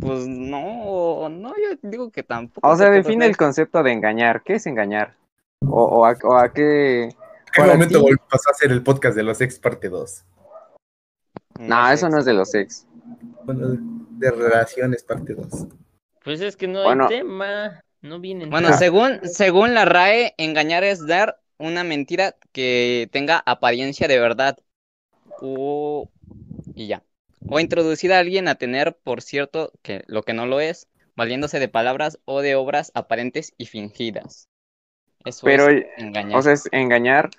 [0.00, 2.66] Pues no, no, yo digo que tampoco.
[2.68, 4.42] O sea, porque, define el pues, concepto de engañar.
[4.42, 5.14] ¿Qué es engañar?
[5.64, 7.04] O, o, a, o a qué...
[7.04, 7.16] ¿En qué
[7.60, 10.24] para momento ti- vol- pasó a hacer el podcast de los ex parte 2?
[11.58, 12.86] No, eso no es de los ex.
[13.44, 15.66] Bueno, de relaciones parte 2.
[16.24, 17.04] Pues es que no Bueno.
[17.08, 17.82] hay tema.
[18.00, 18.50] No vienen.
[18.50, 24.58] Bueno, según, según la RAE, engañar es dar una mentira que tenga apariencia de verdad.
[25.40, 26.08] O...
[26.74, 27.02] Y ya.
[27.48, 31.58] O introducir a alguien a tener, por cierto, que lo que no lo es, valiéndose
[31.60, 34.48] de palabras o de obras aparentes y fingidas.
[35.24, 36.38] Eso Pero, es engañar.
[36.38, 37.30] o sea, es engañar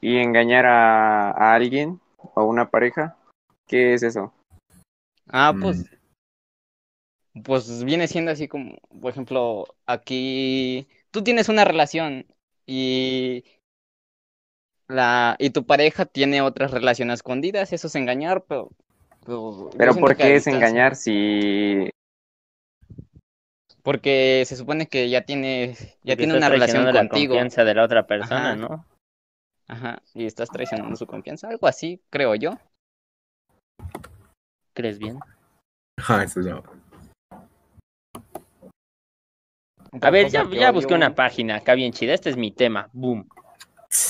[0.00, 2.00] y engañar a, a alguien
[2.34, 3.16] o una pareja.
[3.72, 4.34] ¿Qué es eso?
[5.28, 5.86] Ah, pues.
[7.42, 12.26] Pues viene siendo así como, por ejemplo, aquí tú tienes una relación
[12.66, 13.44] y
[14.88, 18.68] la y tu pareja tiene otras relaciones escondidas, eso es engañar, pero
[19.24, 21.88] pero, Pero ¿por qué es engañar si...
[23.82, 27.34] Porque se supone que ya tiene ya Porque tiene una relación traicionando la contigo.
[27.34, 28.56] confianza de la otra persona, Ajá.
[28.56, 28.84] ¿no?
[29.66, 32.58] Ajá, y estás traicionando su confianza, algo así, creo yo.
[34.74, 35.18] ¿Crees bien?
[36.24, 36.62] Eso ya.
[40.00, 42.14] A ver, ya, busqué una página acá bien chida.
[42.14, 42.88] Este es mi tema.
[42.92, 43.28] Boom.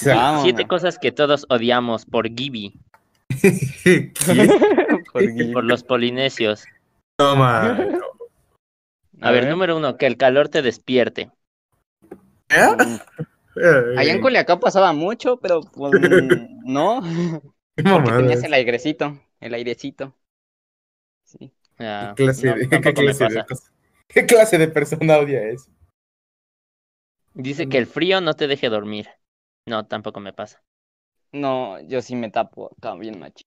[0.07, 0.43] Vámonos.
[0.43, 2.79] Siete cosas que todos odiamos por Gibi,
[3.43, 4.13] ¿Qué?
[5.13, 6.65] Por- por los polinesios.
[7.17, 7.79] Toma.
[9.21, 11.31] A ver, número uno, que el calor te despierte.
[12.49, 15.93] Allá en Culiacán pasaba mucho, pero pues
[16.65, 17.03] no,
[17.77, 20.15] ¿Qué porque tenías el airecito, el airecito.
[21.39, 21.53] Sí.
[21.79, 23.47] Ah, ¿Qué clase, no, de, ¿qué tampoco me clase de pasa.
[23.47, 23.73] cosa-
[24.09, 25.71] ¿Qué clase de persona odia eso?
[27.35, 29.07] Dice que el frío no te deje dormir.
[29.67, 30.63] No, tampoco me pasa.
[31.33, 33.45] No, yo sí me tapo acá bien macho.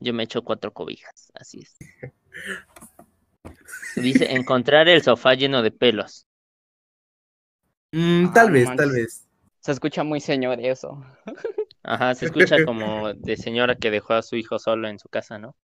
[0.00, 1.76] Yo me echo cuatro cobijas, así es.
[3.96, 6.26] Dice encontrar el sofá lleno de pelos.
[7.92, 8.76] Mm, Ah, tal no vez, manches.
[8.76, 9.26] tal vez.
[9.60, 11.02] Se escucha muy señor eso.
[11.82, 15.38] Ajá, se escucha como de señora que dejó a su hijo solo en su casa,
[15.38, 15.56] ¿no?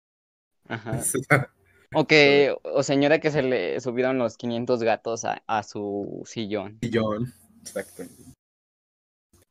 [0.69, 1.01] Ajá.
[1.95, 6.79] O que, o señora que se le subieron los 500 gatos a, a su sillón.
[6.81, 7.35] Sillón.
[7.61, 8.05] Exacto.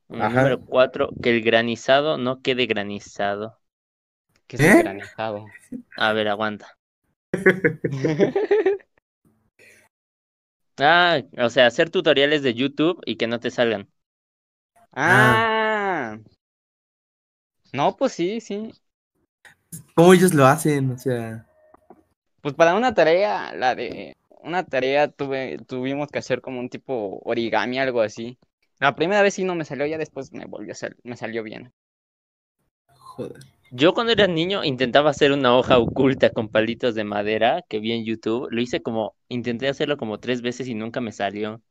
[0.10, 0.30] Ajá.
[0.30, 3.60] Número cuatro, que el granizado no quede granizado.
[4.48, 4.80] Que es ¿Eh?
[4.82, 5.46] granizado.
[5.98, 6.76] A ver, aguanta.
[10.84, 13.88] Ah, o sea, hacer tutoriales de YouTube y que no te salgan.
[14.94, 16.18] ah.
[17.72, 18.72] No, pues sí, sí.
[19.96, 20.92] ¿Cómo ellos lo hacen?
[20.92, 21.46] O sea,
[22.42, 27.20] Pues para una tarea, la de una tarea tuve, tuvimos que hacer como un tipo
[27.24, 28.40] origami, algo así.
[28.80, 31.44] La primera vez sí no me salió, ya después me volvió a sal- me salió
[31.44, 31.74] bien.
[33.16, 33.42] joder.
[33.72, 37.92] Yo cuando era niño intentaba hacer una hoja oculta con palitos de madera que vi
[37.94, 38.48] en YouTube.
[38.52, 41.62] Lo hice como, intenté hacerlo como tres veces y nunca me salió.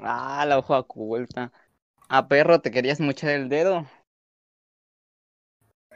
[0.00, 1.52] Ah, la hoja oculta.
[2.08, 3.86] Ah, perro, te querías mochar el dedo.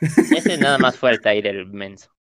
[0.03, 2.11] Ese nada más fue Altair el menso.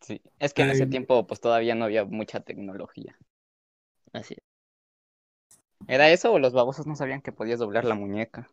[0.00, 3.16] Sí, es que en ese tiempo pues todavía no había mucha tecnología.
[4.12, 4.36] Así.
[5.86, 8.48] ¿Era eso o los babosos no sabían que podías doblar la muñeca?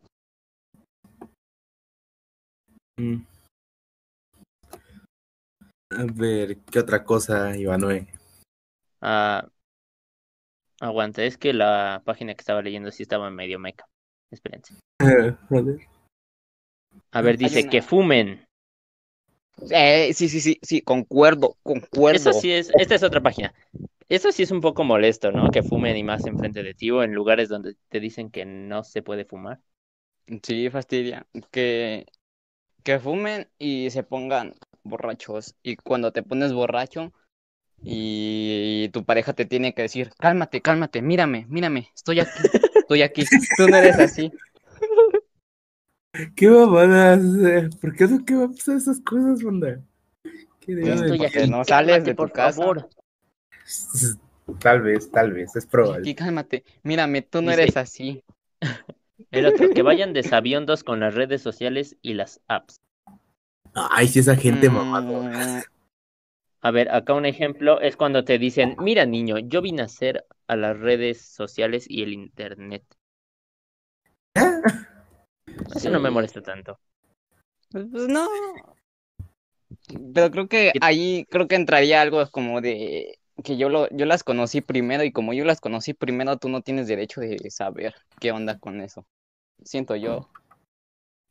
[2.98, 3.22] Mm.
[5.90, 8.06] A ver, ¿qué otra cosa, Ivanoe?
[9.00, 9.46] Ah,
[10.80, 13.86] aguanta, es que la página que estaba leyendo sí estaba medio meca.
[14.30, 14.74] Espérense.
[15.48, 15.91] Joder.
[17.12, 18.46] A ver, dice una- que fumen.
[19.70, 22.30] Eh, sí, sí, sí, sí, concuerdo, concuerdo.
[22.30, 23.54] Eso sí es, esta es otra página.
[24.08, 25.50] Eso sí es un poco molesto, ¿no?
[25.50, 28.82] Que fumen y más enfrente de ti o en lugares donde te dicen que no
[28.84, 29.60] se puede fumar.
[30.42, 31.26] Sí, fastidia.
[31.50, 32.06] Que,
[32.84, 35.56] que fumen y se pongan borrachos.
[35.62, 37.12] Y cuando te pones borracho
[37.82, 43.24] y tu pareja te tiene que decir, cálmate, cálmate, mírame, mírame, estoy aquí, estoy aquí.
[43.56, 44.34] Tú no eres así.
[46.36, 47.20] ¿Qué mamadas?
[47.42, 49.80] eh, ¿Por qué no qué va a pasar esas cosas, banda?
[50.60, 50.74] ¿Qué
[51.08, 52.60] porque aquí, no sales cálmate, de tu por casa.
[52.60, 52.88] favor.
[54.60, 56.00] Tal vez, tal vez, es probable.
[56.00, 58.22] Aquí, cálmate, mírame, tú no Dice- eres así.
[59.30, 62.80] El otro, que vayan desabiondos con las redes sociales y las apps.
[63.72, 65.64] Ay, sí, esa gente Mm, mamada.
[66.60, 70.26] A ver, acá un ejemplo es cuando te dicen, mira niño, yo vine a hacer
[70.48, 72.84] a las redes sociales y el internet.
[75.74, 76.78] Eso no me molesta tanto.
[77.70, 78.28] Pues, no.
[80.14, 84.22] Pero creo que ahí creo que entraría algo como de que yo lo, yo las
[84.22, 88.32] conocí primero y como yo las conocí primero, tú no tienes derecho de saber qué
[88.32, 89.06] onda con eso.
[89.64, 90.28] Siento yo.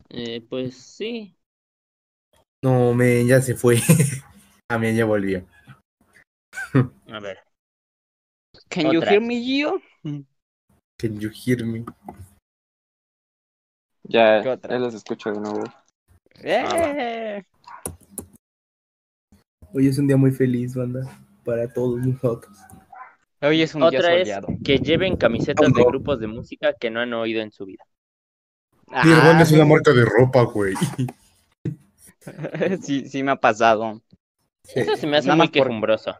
[0.09, 1.35] Eh, pues sí.
[2.63, 3.77] No, men, ya se fue.
[4.69, 5.45] A mí ya volvió.
[7.07, 7.39] A ver.
[8.69, 9.81] Can you hear me, Gio?
[10.97, 11.83] Can you hear me?
[14.11, 14.73] Ya, ¿Qué otra?
[14.75, 15.63] ya los escucho de nuevo.
[16.43, 17.43] ¡Eh!
[19.73, 21.07] Hoy es un día muy feliz, banda,
[21.45, 22.57] para todos nosotros.
[23.41, 24.47] Hoy es un día Otra es soleado.
[24.63, 27.83] que lleven camisetas de grupos de música que no han oído en su vida.
[28.89, 30.73] Ah, es una marca de ropa, güey.
[32.81, 34.01] sí, sí me ha pasado.
[34.75, 36.15] Eso se me hace Nada muy por- quejumbroso.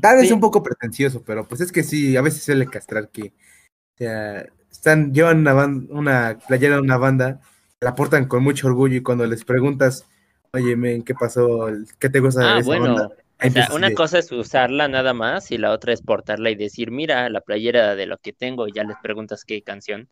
[0.00, 0.32] Tal vez Sí.
[0.32, 4.46] un poco pretencioso, pero pues es que sí, a veces suele castrar que, o sea,
[4.74, 7.40] están, llevan una, ban- una playera de una banda,
[7.80, 10.06] la portan con mucho orgullo y cuando les preguntas,
[10.52, 11.68] oye, men, ¿qué pasó?
[11.98, 12.78] ¿Qué te gusta de Ah, esa bueno.
[12.78, 13.08] banda?
[13.40, 16.54] O sea, una de- cosa es usarla nada más y la otra es portarla y
[16.56, 20.08] decir, mira, la playera de lo que tengo, y ya les preguntas qué canción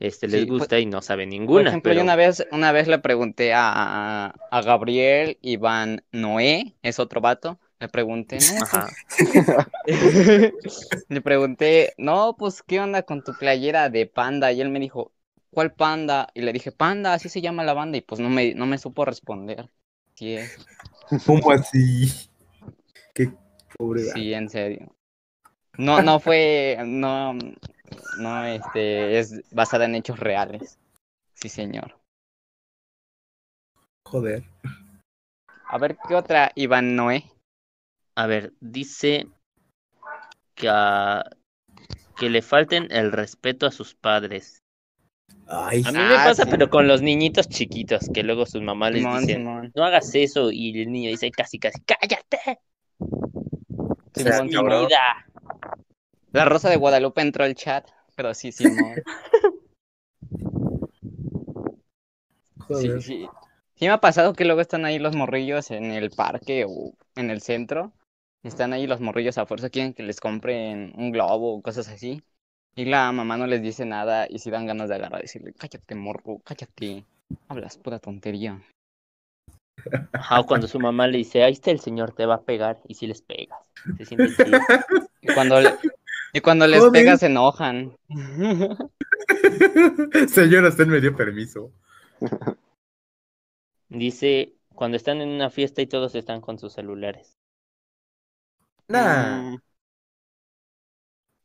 [0.00, 1.62] este les Sí, pues- gusta y no saben Por ninguna.
[1.62, 1.96] ejemplo, pero...
[1.96, 7.60] yo una vez, una vez le pregunté a, a Gabriel Iván Noé, es otro vato,
[7.82, 8.88] le pregunté, no, Ajá.
[11.08, 14.52] Le pregunté, no, pues, ¿qué onda con tu playera de panda?
[14.52, 15.10] Y él me dijo,
[15.50, 16.28] ¿cuál panda?
[16.32, 17.98] Y le dije, panda, así se llama la banda.
[17.98, 19.68] Y pues no me, no me supo responder.
[20.14, 20.56] Sí, es,
[21.26, 22.30] ¿Cómo así?
[23.12, 23.32] Qué
[23.76, 24.02] pobre.
[24.02, 24.94] sí, en serio.
[25.76, 27.34] No, no fue, no,
[28.18, 30.78] no, este, es basada en hechos reales.
[31.34, 31.98] Sí, señor.
[34.04, 34.44] Joder.
[35.66, 37.24] A ver, ¿qué otra Iván Noé?
[38.14, 39.26] A ver, dice
[40.54, 41.24] que, a-
[42.18, 44.62] que le falten el respeto a sus padres.
[45.48, 46.50] Ay, A mí me Ah, pasa, sí.
[46.50, 49.72] pero con los niñitos chiquitos, que luego sus mamás les dicen, Simón.
[49.74, 52.60] no hagas eso, y el niño dice casi, casi, cállate,
[54.14, 54.86] Simón, esa es mi Simón.
[54.86, 54.98] vida.
[56.32, 59.02] La Rosa de Guadalupe entró al chat, pero sí, Simón.
[62.68, 63.00] joder.
[63.00, 63.28] Sí, sí.
[63.76, 67.30] Sí me ha pasado que luego están ahí los morrillos en el parque o en
[67.30, 67.92] el centro.
[68.42, 72.22] Están ahí los morrillos a fuerza, quieren que les compren un globo o cosas así.
[72.74, 75.52] Y la mamá no les dice nada y si dan ganas de agarrar y decirle,
[75.52, 77.04] cállate morro, cállate.
[77.48, 78.60] Hablas pura tontería.
[80.12, 82.78] Ajá, o cuando su mamá le dice, ahí está el señor, te va a pegar,
[82.88, 83.58] y si les pegas.
[83.98, 84.58] Se siente chido.
[85.24, 85.70] Y cuando, le-
[86.32, 87.04] y cuando les Joder.
[87.04, 87.94] pegas se enojan.
[90.28, 91.70] Señora, usted me dio permiso.
[93.88, 97.36] Dice, cuando están en una fiesta y todos están con sus celulares.
[98.92, 99.44] Nah.
[99.52, 99.56] Mm.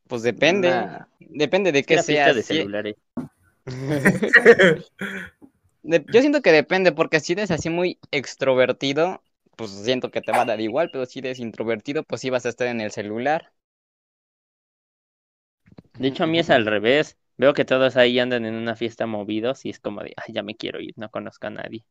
[0.07, 0.69] Pues depende.
[0.69, 1.05] Nah.
[1.19, 2.05] Depende de qué sea.
[2.07, 2.95] fiesta de si- celulares.
[5.83, 9.23] de- yo siento que depende, porque si eres así muy extrovertido,
[9.55, 12.45] pues siento que te va a dar igual, pero si eres introvertido, pues sí vas
[12.45, 13.51] a estar en el celular.
[15.97, 17.17] De hecho, a mí es al revés.
[17.37, 20.41] Veo que todos ahí andan en una fiesta movidos y es como de, ay, ya
[20.43, 21.85] me quiero ir, no conozco a nadie.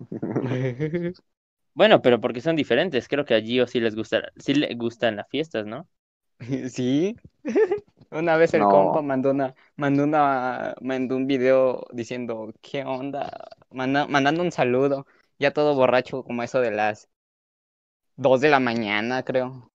[1.74, 3.08] Bueno, pero porque son diferentes.
[3.08, 5.88] Creo que a Gio sí les gusta, sí le gustan las fiestas, ¿no?
[6.70, 7.16] Sí.
[8.10, 8.70] Una vez el No.
[8.70, 13.48] compa mandó una, mandó una, mandó un video diciendo, ¿qué onda?
[13.70, 15.06] Manda- mandando un saludo,
[15.38, 17.06] ya todo borracho, como eso de las
[18.16, 19.70] dos de la mañana, creo,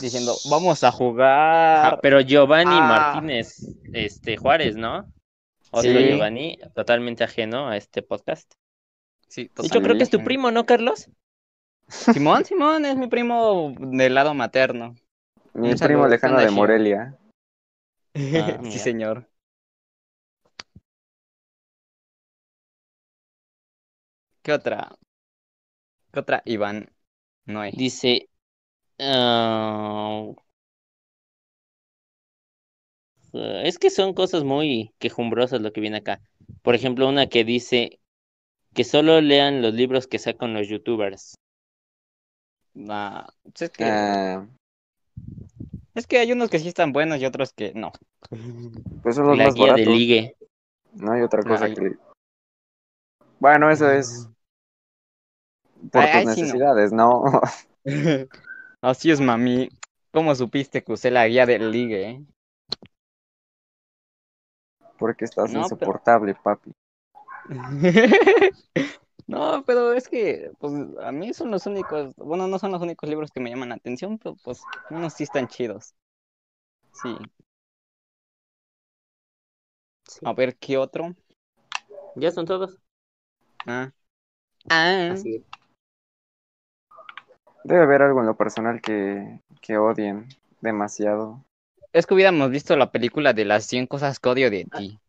[0.00, 1.94] diciendo, vamos a jugar.
[1.94, 3.12] Ah, pero Giovanni Ah.
[3.14, 3.58] Martínez,
[3.92, 5.06] este, Juárez, ¿no?
[5.70, 6.08] Otro Sí.
[6.08, 8.52] Giovanni, totalmente ajeno a este podcast.
[9.28, 9.82] Sí, De hecho, total.
[9.82, 11.08] creo que es tu primo, ¿no, Carlos?
[11.88, 14.94] Simón, Simón, es mi primo del lado materno.
[15.54, 16.50] Mi Un primo lejano ¿qué de?
[16.50, 17.16] Morelia.
[18.14, 19.28] Ah, Sí, señor.
[24.42, 24.96] ¿Qué otra?
[26.12, 26.90] ¿Qué otra, Iván?
[27.44, 27.72] No hay.
[27.72, 28.28] Dice,
[28.98, 30.32] ah,
[33.32, 36.20] es que son cosas muy quejumbrosas lo que viene acá.
[36.62, 38.00] Por ejemplo, una que dice
[38.76, 41.34] que solo lean los libros que sacan los youtubers.
[42.88, 44.42] Ah, pues es que,
[45.94, 47.90] es que hay unos que sí están buenos y otros que no.
[49.02, 49.94] pues son los La más guía de baratos.
[49.94, 50.36] ligue.
[50.92, 51.74] No hay otra cosa Ay.
[51.74, 51.96] que.
[53.40, 54.28] Bueno, eso es
[55.90, 56.46] por Ay, tus ay, sí, no.
[56.46, 57.24] necesidades, ¿no?
[58.82, 59.70] Así es, mami.
[60.12, 62.24] ¿Cómo supiste que usé la guía del ligue, eh?
[64.98, 66.72] Porque estás No, pero- insoportable, papi.
[69.28, 73.08] No, pero es que, pues, a mí son los únicos, bueno, no son los únicos
[73.08, 75.94] libros que me llaman la atención, pero pues, unos sí están chidos.
[76.92, 77.18] Sí.
[80.24, 81.14] A ver, ¿qué otro?
[82.14, 82.78] Ya son todos.
[83.66, 83.90] Ah.
[84.70, 85.10] Ah.
[85.12, 85.42] Así es.
[87.64, 90.28] Debe haber algo en lo personal que, que odien
[90.60, 91.44] demasiado.
[91.92, 95.00] Es que hubiéramos visto la película de las 100 cosas que odio de ti.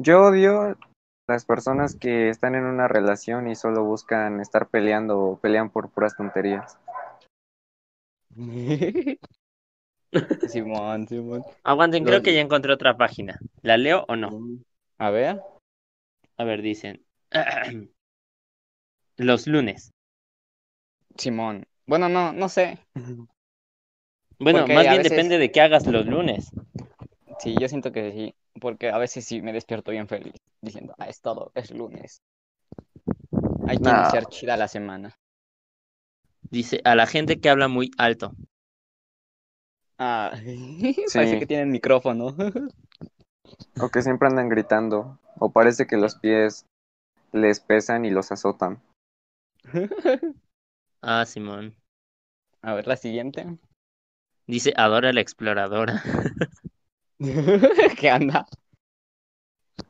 [0.00, 0.78] Yo odio
[1.26, 5.90] las personas que están en una relación y solo buscan estar peleando o pelean por
[5.90, 6.78] puras tonterías.
[10.48, 11.42] Simón, Simón.
[11.64, 13.40] Aguanten, creo que ya encontré otra página.
[13.62, 14.30] ¿La leo o no?
[14.98, 15.42] A ver.
[16.36, 17.04] A ver, dicen.
[19.16, 19.90] Los lunes.
[21.16, 21.66] Simón.
[21.86, 22.78] Bueno, no, no sé.
[24.38, 26.52] Bueno, Porque más bien veces- depende de qué hagas los lunes.
[27.40, 28.34] Sí, yo siento que sí.
[28.60, 30.34] Porque a veces sí me despierto bien feliz.
[30.60, 32.22] Diciendo, ah, es todo, es lunes.
[33.66, 34.00] Hay que No.
[34.00, 35.14] iniciar chida la semana.
[36.50, 38.32] Dice, a la gente que habla muy alto.
[39.98, 40.32] Ah,
[41.14, 42.34] parece que tienen micrófono.
[43.80, 45.18] O que siempre andan gritando.
[45.38, 46.66] O parece que los pies
[47.32, 48.82] les pesan y los azotan.
[51.00, 51.76] Ah, Simón.
[52.60, 53.46] A ver, la siguiente.
[54.48, 56.02] Dice, adora a la exploradora.
[57.98, 58.46] ¿Qué anda?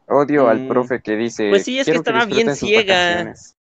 [0.08, 0.68] Odio al Mm.
[0.68, 1.50] profe que dice.
[1.50, 2.94] Pues sí, es que "Quiero estaba bien ciega".
[2.94, 3.54] vacaciones".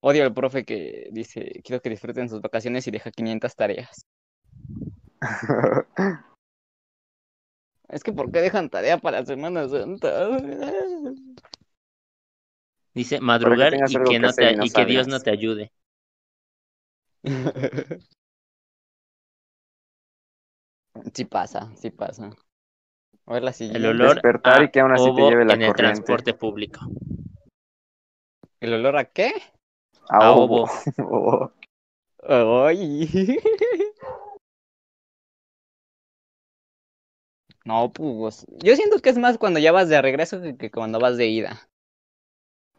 [0.00, 4.06] Odio al profe que dice, quiero que disfruten sus vacaciones y deja 500 tareas.
[7.88, 10.28] Es que ¿por qué dejan tarea para Semana Santa?
[12.94, 15.30] Dice, madrugar y que, que no hacer te, y no y que Dios no te
[15.30, 15.72] ayude.
[21.14, 22.30] Sí pasa, sí pasa.
[23.26, 23.78] A ver la siguiente.
[23.78, 26.80] El olor Despertar a y que aún así te lleve la en el transporte público.
[28.60, 29.32] ¿El olor a qué?
[30.08, 30.66] A A ovo.
[30.98, 31.52] ovo.
[32.28, 32.66] Oh.
[32.66, 33.08] Ay.
[37.64, 38.44] No, pues.
[38.58, 41.28] Yo siento que es más cuando ya vas de regreso que, que cuando vas de
[41.28, 41.68] ida.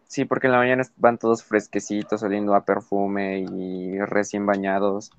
[0.08, 5.10] Sí, porque en la mañana van todos fresquecitos, oliendo a perfume y recién bañados.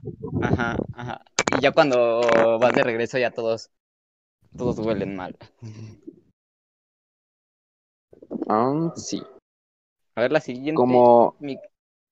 [0.43, 1.21] Ajá, ajá.
[1.53, 2.21] Y ya cuando
[2.59, 3.71] vas de regreso ya todos.
[4.57, 5.37] Todos huelen mal.
[8.49, 9.23] Ah, sí.
[10.15, 10.77] A ver la siguiente.
[10.77, 11.59] Como Mi-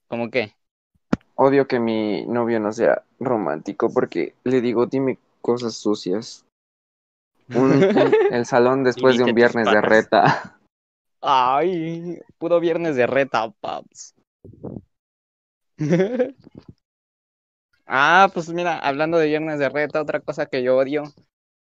[0.08, 0.54] ¿Cómo qué?
[1.34, 6.44] odio que mi novio no sea romántico porque le digo, dime cosas sucias.
[7.54, 10.58] Un- un- el salón después de un viernes de reta.
[11.20, 14.14] Ay, puro viernes de reta, paps.
[17.86, 21.04] Ah, pues mira, hablando de viernes de reta, otra cosa que yo odio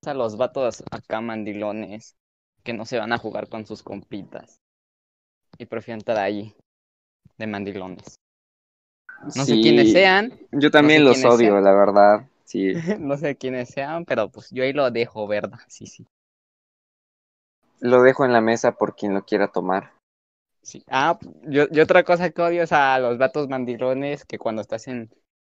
[0.03, 2.16] es a los vatos acá mandilones
[2.62, 4.61] que no se van a jugar con sus compitas
[5.59, 6.55] y prefieren estar ahí
[7.39, 8.16] de mandilones.
[9.23, 11.64] No sé quiénes sean, Yo también sé los odio, sean.
[11.64, 12.29] la verdad.
[12.45, 12.73] Sí.
[12.99, 15.61] no sé quiénes sean, pero pues yo ahí lo dejo, ¿verdad?
[15.68, 16.07] Sí, sí.
[17.81, 19.93] Lo dejo en la mesa por quien lo quiera tomar.
[20.62, 20.85] Sí.
[20.89, 24.89] Ah, yo, yo otra cosa que odio es a los vatos mandilones que cuando estás
[24.89, 25.11] en,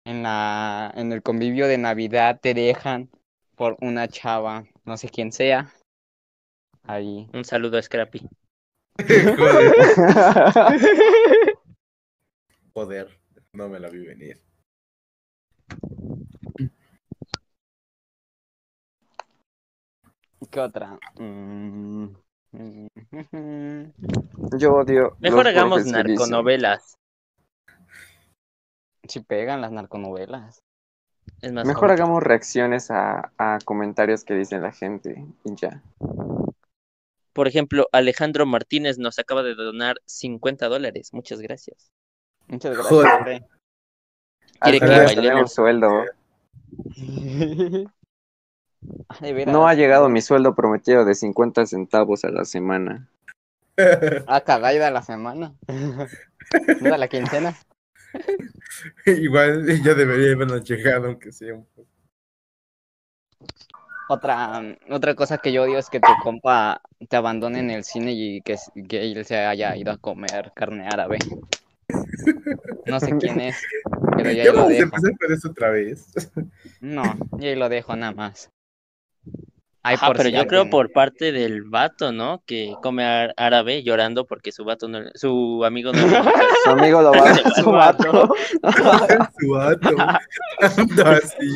[0.06, 3.10] en la, en el convivio de Navidad te dejan
[3.56, 5.74] por una chava, no sé quién sea.
[6.84, 7.28] Ahí.
[7.34, 8.22] Un saludo a Scrappy.
[9.08, 9.74] Joder,
[12.74, 13.20] joder,
[13.52, 14.42] no me la vi venir.
[20.52, 21.00] ¿Qué otra?
[21.16, 22.06] Mm,
[22.52, 22.88] mm,
[24.58, 25.18] Yo odio.
[25.20, 26.98] Mejor hagamos narconovelas.
[29.08, 30.64] Sí pegan las narconovelas.
[31.42, 35.82] Es más, Mejor hagamos reacciones a, a comentarios que dice la gente y ya.
[37.34, 41.14] por ejemplo, Alejandro Martínez nos acaba de donar 50 dólares.
[41.14, 41.92] Muchas gracias.
[42.48, 42.90] Muchas gracias.
[42.90, 43.46] Joder.
[44.62, 45.54] Quiere que bailemos.
[45.54, 46.06] sueldo.
[49.48, 53.10] No ha llegado mi sueldo prometido de 50 centavos a la semana.
[54.28, 55.54] Ah, caray de la semana.
[55.68, 57.56] ¿No de la quincena?
[59.06, 61.88] Igual ya debería habernos llegado, aunque sea un poco.
[64.08, 68.12] Otra, otra cosa que yo odio es que tu compa te abandone en el cine
[68.14, 68.56] y que,
[68.88, 71.18] que él se haya ido a comer carne árabe.
[72.86, 73.56] No sé quién es,
[74.16, 74.84] pero ya lo a dejo.
[74.84, 76.08] empezar eso otra vez.
[76.82, 77.04] No,
[77.40, 78.52] ya lo dejo nada más.
[79.88, 82.42] Ay, Ajá, por pero si yo creo por parte del vato, ¿no?
[82.48, 86.08] Que come árabe llorando porque su vato no, su amigo no le
[86.64, 88.34] Su amigo lo va Su su vato.
[89.40, 89.90] Su vato.
[90.60, 91.56] Ando así.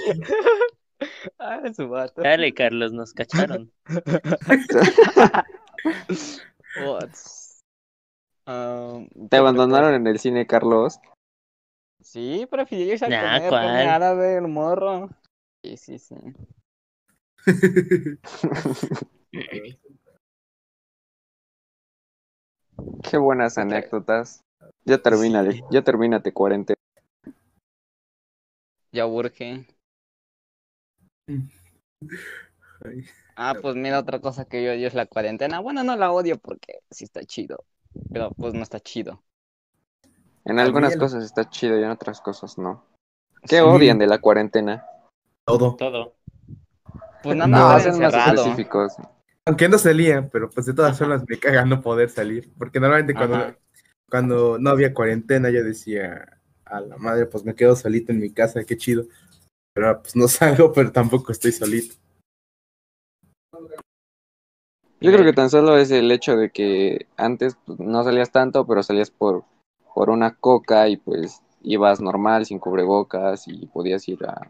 [1.39, 2.21] Ah, su vato.
[2.21, 3.71] Dale, Carlos, nos cacharon.
[8.45, 10.99] Ah, Te ¿qué otra abandonaron en el cine, Carlos.
[11.99, 15.09] Sí, prefirió irse a Nah, comer árabe, el morro.
[15.63, 16.15] Sí, sí, sí.
[23.09, 24.43] Qué buenas anécdotas.
[24.85, 25.61] Ya termina, Sí.
[25.71, 26.77] ya termínate cuarentena.
[28.91, 29.67] Ya urge.
[33.35, 35.59] Ah, pues mira, otra cosa que yo odio es la cuarentena.
[35.59, 37.63] Bueno, no la odio porque sí está chido.
[38.11, 39.21] Pero pues no está chido.
[40.45, 42.85] En algunas cosas está chido y en otras cosas no.
[43.43, 43.61] ¿Qué Sí.
[43.61, 44.85] odian de la cuarentena?
[45.45, 45.75] Todo.
[45.75, 46.15] Todo.
[47.21, 48.93] Pues nada más No, más específicos.
[49.45, 52.51] Aunque no salía, pero pues de todas formas me caga no poder salir.
[52.57, 53.57] Porque normalmente cuando, Ajá.
[54.09, 58.31] cuando no había cuarentena yo decía, a la madre, pues me quedo solito en mi
[58.31, 59.05] casa, qué chido.
[59.73, 61.95] Pero ahora, pues no salgo, pero tampoco estoy solito.
[65.01, 68.67] Yo creo que tan solo es el hecho de que antes pues, no salías tanto,
[68.67, 69.45] pero salías por,
[69.95, 74.49] por una coca y pues ibas normal, sin cubrebocas y podías ir a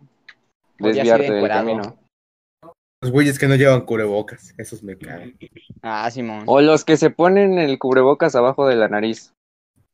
[0.80, 1.98] Podías ir desviarte del camino.
[3.02, 5.38] Los güeyes que no llevan cubrebocas, esos me cagan.
[5.82, 6.44] Ah, Simón.
[6.48, 9.34] O los que se ponen el cubrebocas abajo de la nariz.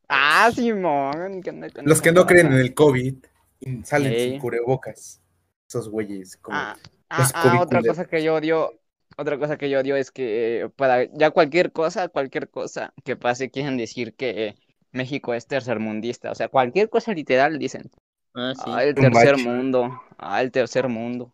[0.09, 1.41] Ah, Simón.
[1.43, 3.15] ¿qué onda con Los que no creen en el COVID
[3.59, 5.21] y salen sin cubrebocas.
[5.69, 6.37] Esos güeyes.
[6.37, 6.57] Como...
[6.57, 6.75] Ah,
[7.09, 8.73] ah, ah, otra cosa que yo odio,
[9.17, 13.15] otra cosa que yo odio es que eh, para ya cualquier cosa, cualquier cosa que
[13.15, 14.55] pase, quieren decir que eh,
[14.91, 16.31] México es tercermundista.
[16.31, 17.91] O sea, cualquier cosa literal dicen,
[18.35, 18.63] Ah, sí.
[18.67, 21.31] ah, el tercer mundo, ah, el tercer mundo.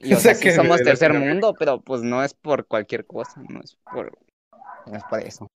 [0.00, 3.42] Y o sea, sí que somos tercer mundo, pero pues no es por cualquier cosa,
[3.48, 4.12] no es por,
[4.86, 5.46] no es por eso.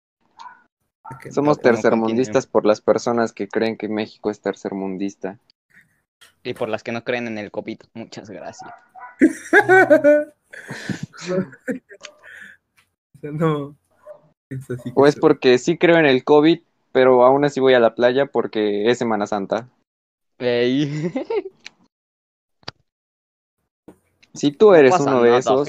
[1.20, 5.38] que- Somos tercermundistas por las personas que creen que México es tercermundista.
[6.44, 7.78] Y por las que no creen en el COVID.
[7.94, 8.70] Muchas gracias.
[13.22, 13.76] No.
[14.50, 16.60] Es así que O es porque sí creo en el COVID,
[16.92, 19.68] pero aún así voy a la playa porque es Semana Santa.
[20.38, 20.90] Ey.
[24.34, 25.68] Si tú eres uno de esos,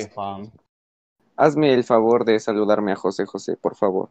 [1.35, 4.09] hazme el favor de saludarme a José José, por favor.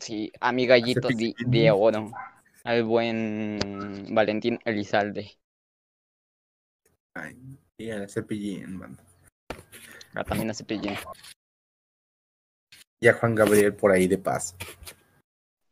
[0.00, 2.10] Sí, a mi gallito de, oro.
[2.64, 5.38] Al buen Valentín Elizalde.
[7.14, 7.36] Ay,
[7.78, 8.96] y a Cepillín, mano.
[10.14, 10.94] Ah, también a Cepillín.
[13.00, 14.56] Y a Juan Gabriel por ahí de paz.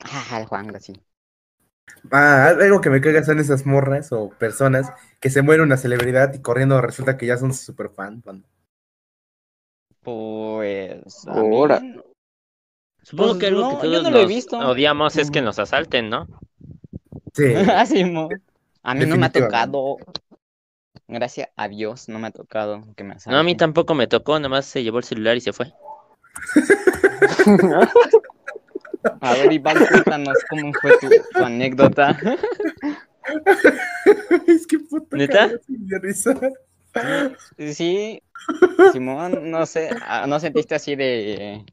[0.01, 0.95] Ah, Juan, sí.
[2.11, 6.33] Ah, algo que me caga son esas morras o personas que se muere una celebridad
[6.35, 8.23] y corriendo resulta que ya son super fan.
[10.03, 11.27] Pues.
[11.27, 11.81] a Ahora.
[11.81, 12.01] mí-
[13.03, 14.59] Supongo Pues que algo no, que yo todos no lo he visto.
[14.59, 16.27] odiamos es que nos asalten, ¿no?
[17.35, 17.55] Sí.
[17.69, 17.85] Ah.
[18.83, 19.97] A mí no me ha tocado.
[21.09, 23.57] Gracias a Dios no me ha tocado que me No, a mí asalten.
[23.57, 25.73] tampoco me tocó, nomás se llevó el celular y se fue.
[29.21, 32.17] A ver, Iván, cuéntanos cómo fue tu, tu anécdota.
[34.47, 35.51] es que puta ¿Neta?
[37.73, 38.23] sí
[38.85, 41.65] Simón, no sé, ah, ¿no sentiste así de,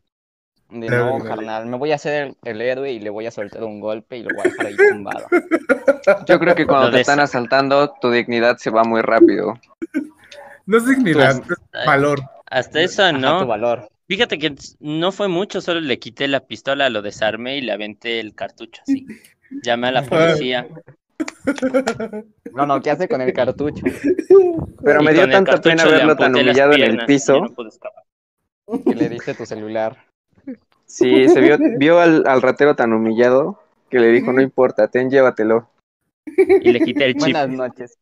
[0.69, 1.23] de no, dale.
[1.23, 1.67] carnal?
[1.67, 4.23] Me voy a hacer el, el héroe y le voy a soltar un golpe y
[4.23, 5.33] lo voy a dejar ahí tumbado.
[6.27, 9.59] Yo creo que cuando te están asaltando, tu dignidad se va muy rápido.
[10.65, 12.19] No es dignidad, Pues, es valor.
[12.45, 13.47] Hasta eso Ajá, tu no.
[13.47, 13.89] valor.
[14.07, 18.19] Fíjate que no fue mucho, solo le quité la pistola, lo desarmé y le aventé
[18.19, 19.05] el cartucho así.
[19.63, 20.67] Llamé a la policía.
[22.53, 23.83] No, no, ¿qué hace con el cartucho?
[24.83, 27.41] Pero y me dio tanta pena verlo tan humillado en el piso.
[28.67, 28.83] no.
[28.83, 29.97] Que le diste tu celular.
[30.85, 35.09] Sí, se vio, vio al, al ratero tan humillado que le dijo, no importa, ten,
[35.09, 35.69] llévatelo.
[36.25, 37.33] Y le quité el chip.
[37.33, 37.97] Buenas noches.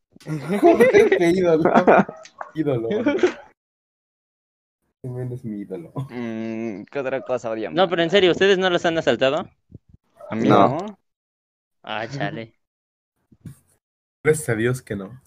[0.60, 1.72] Joder, qué ídolo.
[2.54, 2.90] ídolo.
[5.04, 5.92] Es mi ídolo.
[6.12, 7.76] Mm, ¿Qué otra cosa odiamos?
[7.76, 9.50] No, pero en serio, ¿ustedes no los han asaltado?
[10.30, 10.78] A mí No.
[10.78, 11.00] no.
[11.82, 12.54] Ah, chale.
[14.24, 15.20] Gracias a Dios que no.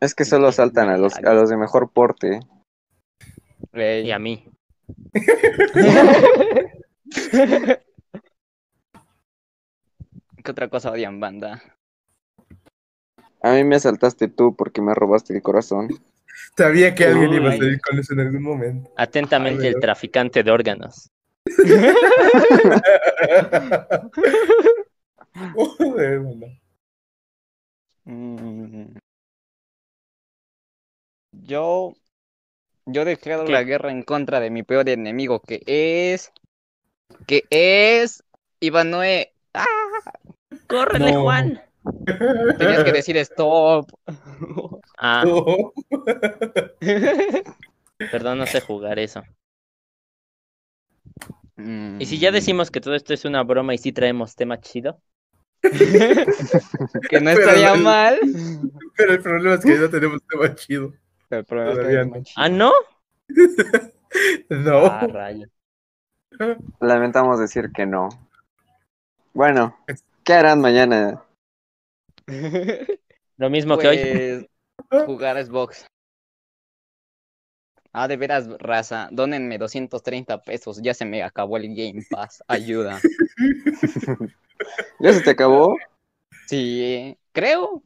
[0.00, 2.40] Es que solo asaltan a los, a los de mejor porte.
[3.74, 4.50] Y a mí.
[10.42, 11.62] ¿Qué otra cosa odian, banda?
[13.42, 15.88] A mí me asaltaste tú porque me robaste el corazón.
[16.58, 18.90] Sabía que alguien iba a salir con eso en algún momento.
[18.96, 21.08] Atentamente Ay, el traficante de órganos.
[25.54, 26.46] Joder, mano.
[31.30, 31.94] Yo,
[32.86, 33.52] yo declaro ¿Qué?
[33.52, 36.32] la guerra en contra de mi peor enemigo, que es,
[37.28, 38.24] que es
[38.58, 39.32] Ivanoe.
[39.54, 39.64] ¡Ah!
[40.66, 41.22] ¡Córrele, No.
[41.22, 41.67] Juan!
[42.58, 43.90] Tenías que decir stop.
[44.96, 45.72] Ah, No.
[48.12, 49.22] perdón, no sé jugar eso.
[51.56, 52.00] Mm.
[52.00, 55.00] Y si ya decimos que todo esto es una broma y sí traemos tema chido.
[55.62, 58.18] que no estaría mal.
[58.96, 60.94] Pero el problema es que no tenemos tema chido.
[61.30, 62.22] El problema es que no.
[62.22, 62.34] chido.
[62.36, 62.72] Ah, ¿no?
[64.48, 64.86] No.
[64.86, 65.46] Ah, rayo.
[66.80, 68.08] Lamentamos decir que no.
[69.34, 69.76] Bueno,
[70.24, 71.22] ¿qué harán mañana?
[73.36, 74.48] Lo mismo que hoy.
[74.88, 75.86] Pues jugar Xbox.
[77.92, 79.08] Ah, de veras, raza.
[79.10, 80.80] Dónenme 230 pesos.
[80.82, 82.44] Ya se me acabó el Game Pass.
[82.46, 83.00] Ayuda.
[85.00, 85.76] ¿Ya se te acabó?
[86.46, 87.82] Sí, creo.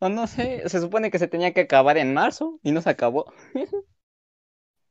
[0.00, 0.68] O no sé.
[0.68, 3.32] Se supone que se tenía que acabar en marzo y no se acabó.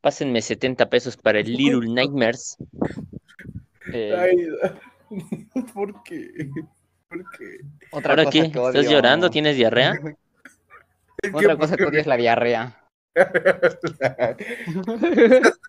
[0.01, 2.57] Pásenme 70 pesos para el Little Nightmares.
[3.93, 4.47] Eh, Ay,
[5.73, 6.49] ¿Por qué?
[7.13, 7.57] ¿Por qué?
[7.91, 8.51] otra ¿Ahora cosa qué?
[8.51, 9.29] que ¿Estás llorando?
[9.29, 9.93] ¿Tienes diarrea?
[11.33, 12.77] Otra cosa que odio es la diarrea.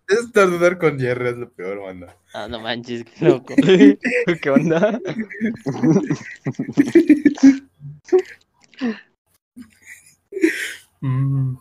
[0.09, 2.07] Estornudar con diarrea es lo peor, mano.
[2.33, 3.55] Ah, no manches, qué loco.
[3.57, 4.99] ¿Qué onda?
[11.01, 11.57] Mm.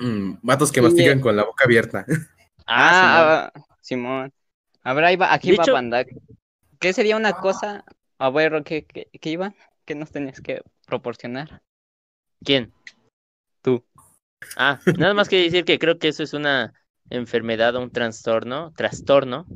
[0.00, 0.88] Mm, Vatos que Oye.
[0.88, 2.04] mastican con la boca abierta.
[2.66, 4.32] Ah, Ah, ah, Simón.
[4.84, 6.04] A ver, ahí va, aquí De va hecho- banda.
[6.78, 7.84] ¿Qué sería una cosa?
[8.18, 9.54] A ver, ¿qué, qué, qué iba?
[9.84, 11.62] ¿Qué nos tenías que proporcionar?
[12.44, 12.72] ¿quién?
[13.62, 13.84] Tú.
[14.56, 16.74] Ah, nada más que decir que creo que eso es una
[17.10, 19.46] enfermedad o un trastorno, trastorno,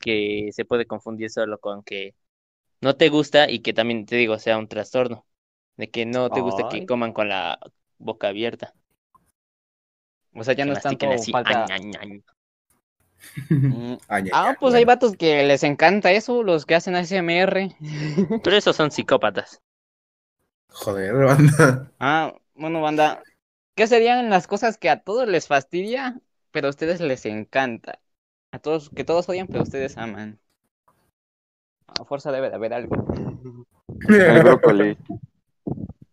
[0.00, 2.14] que se puede confundir solo con que
[2.80, 5.26] no te gusta y que también te digo sea un trastorno,
[5.76, 6.80] de que no te gusta Ay.
[6.80, 7.58] que coman con la
[7.98, 8.74] boca abierta.
[10.34, 11.32] O sea, ya que no es tanto así.
[11.32, 11.64] falta.
[11.64, 12.10] Añ, añ, añ.
[12.12, 12.24] Ay,
[14.08, 17.74] ay, Ah, ay, pues hay vatos que les encanta eso, los que hacen ASMR.
[18.42, 19.60] Pero esos son psicópatas.
[20.68, 21.92] Joder, banda.
[21.98, 23.22] Ah, bueno, banda.
[23.74, 27.98] ¿Qué serían las cosas que a todos les fastidia, pero a ustedes les encanta?
[28.52, 30.38] A todos, que todos odian, pero ustedes aman.
[31.86, 32.96] A fuerza debe de haber algo.
[34.08, 34.98] El brócoli.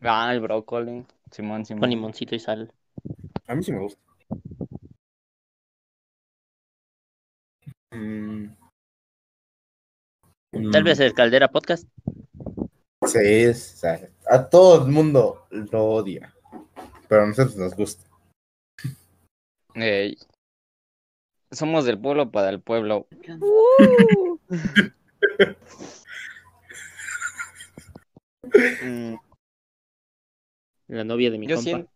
[0.02, 1.06] Ah, el brócoli.
[1.32, 1.82] Simón, Simón.
[1.82, 2.72] Con limoncito y sal.
[3.48, 4.02] A mí sí me gusta.
[7.92, 8.48] Mm.
[10.72, 11.88] Tal vez el Caldera Podcast.
[13.06, 16.34] Sí, es, o sea, a todo el mundo lo odia.
[17.08, 18.06] Pero a nosotros nos gusta.
[21.52, 23.08] Somos del pueblo para el pueblo.
[28.82, 29.16] Mm,
[30.88, 31.64] La novia de mi yo compa.
[31.70, 31.92] siento.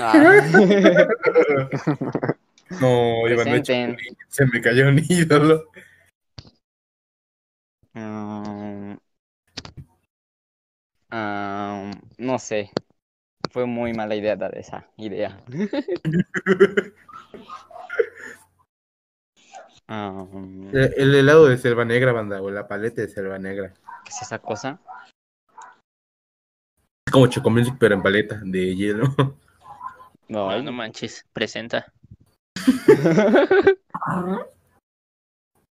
[0.00, 0.24] Ah.
[2.80, 3.64] No, Iván.
[4.28, 5.70] Se me cayó un ídolo.
[7.94, 8.94] Mm,
[11.10, 12.70] ah, no sé.
[13.50, 15.38] Fue muy mala idea dar esa idea.
[19.88, 20.26] Ah,
[20.72, 23.74] El, el helado de selva negra, banda, o la paleta de selva negra.
[24.04, 24.80] ¿Qué es esa cosa?
[27.06, 29.14] Es como Chocomusic, pero en paleta de hielo.
[30.28, 31.92] No, No, no manches, presenta.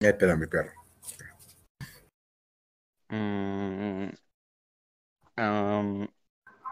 [0.01, 0.73] Ay, espérame, perro.
[3.09, 4.11] Mm,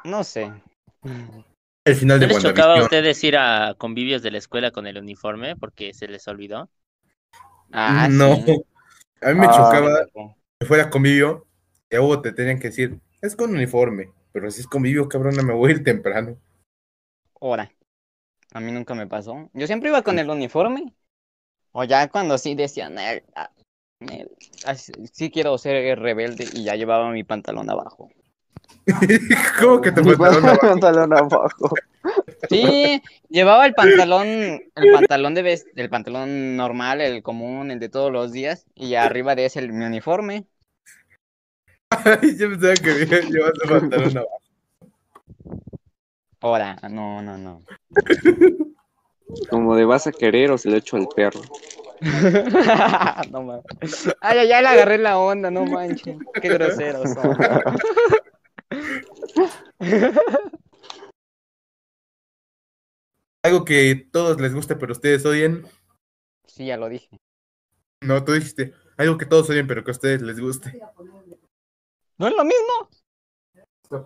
[0.04, 0.52] no sé.
[1.84, 4.86] El final ¿No de les chocaba a ustedes ir a convivios de la escuela con
[4.86, 6.70] el uniforme porque se les olvidó?
[7.72, 8.36] Ah, no.
[8.36, 8.62] sí.
[9.20, 9.52] A mí me Ah.
[9.52, 10.06] chocaba
[10.60, 11.46] que fuera convivio
[11.90, 14.12] y luego te tenían que decir, es con uniforme.
[14.32, 16.38] Pero si es convivio, cabrón, no me voy a ir temprano.
[17.40, 17.70] Ahora.
[18.54, 19.50] A mí nunca me pasó.
[19.52, 20.94] Yo siempre iba con el uniforme.
[21.72, 23.24] O ya cuando sí decían, "Nel,
[24.64, 24.74] ah,
[25.12, 28.10] sí quiero ser rebelde y ya llevaba mi pantalón abajo.
[29.60, 30.60] ¿Cómo que te faltaron abajo?
[30.60, 31.74] Pantalón abajo.
[32.48, 37.88] Sí, llevaba el pantalón, el pantalón de ves- el pantalón normal, el común, el de
[37.88, 40.46] todos los días, y arriba de ese el, mi uniforme.
[41.90, 44.41] Ay, yo pensaba que llevado el pantalón abajo.
[46.42, 47.62] Ahora, no, no, no.
[49.48, 51.40] Como de vas a querer o se lo echo al perro.
[53.30, 54.12] no mames.
[54.20, 56.18] Ay, ya, ya le agarré la onda, no manches.
[56.40, 57.36] Qué groseros son.
[63.44, 65.64] Algo que todos les guste, pero ustedes odien.
[66.46, 67.20] Sí, ya lo dije.
[68.00, 68.74] No, tú dijiste.
[68.96, 70.80] Algo que todos odien, pero que a ustedes les guste.
[72.18, 72.88] ¿No es lo mismo?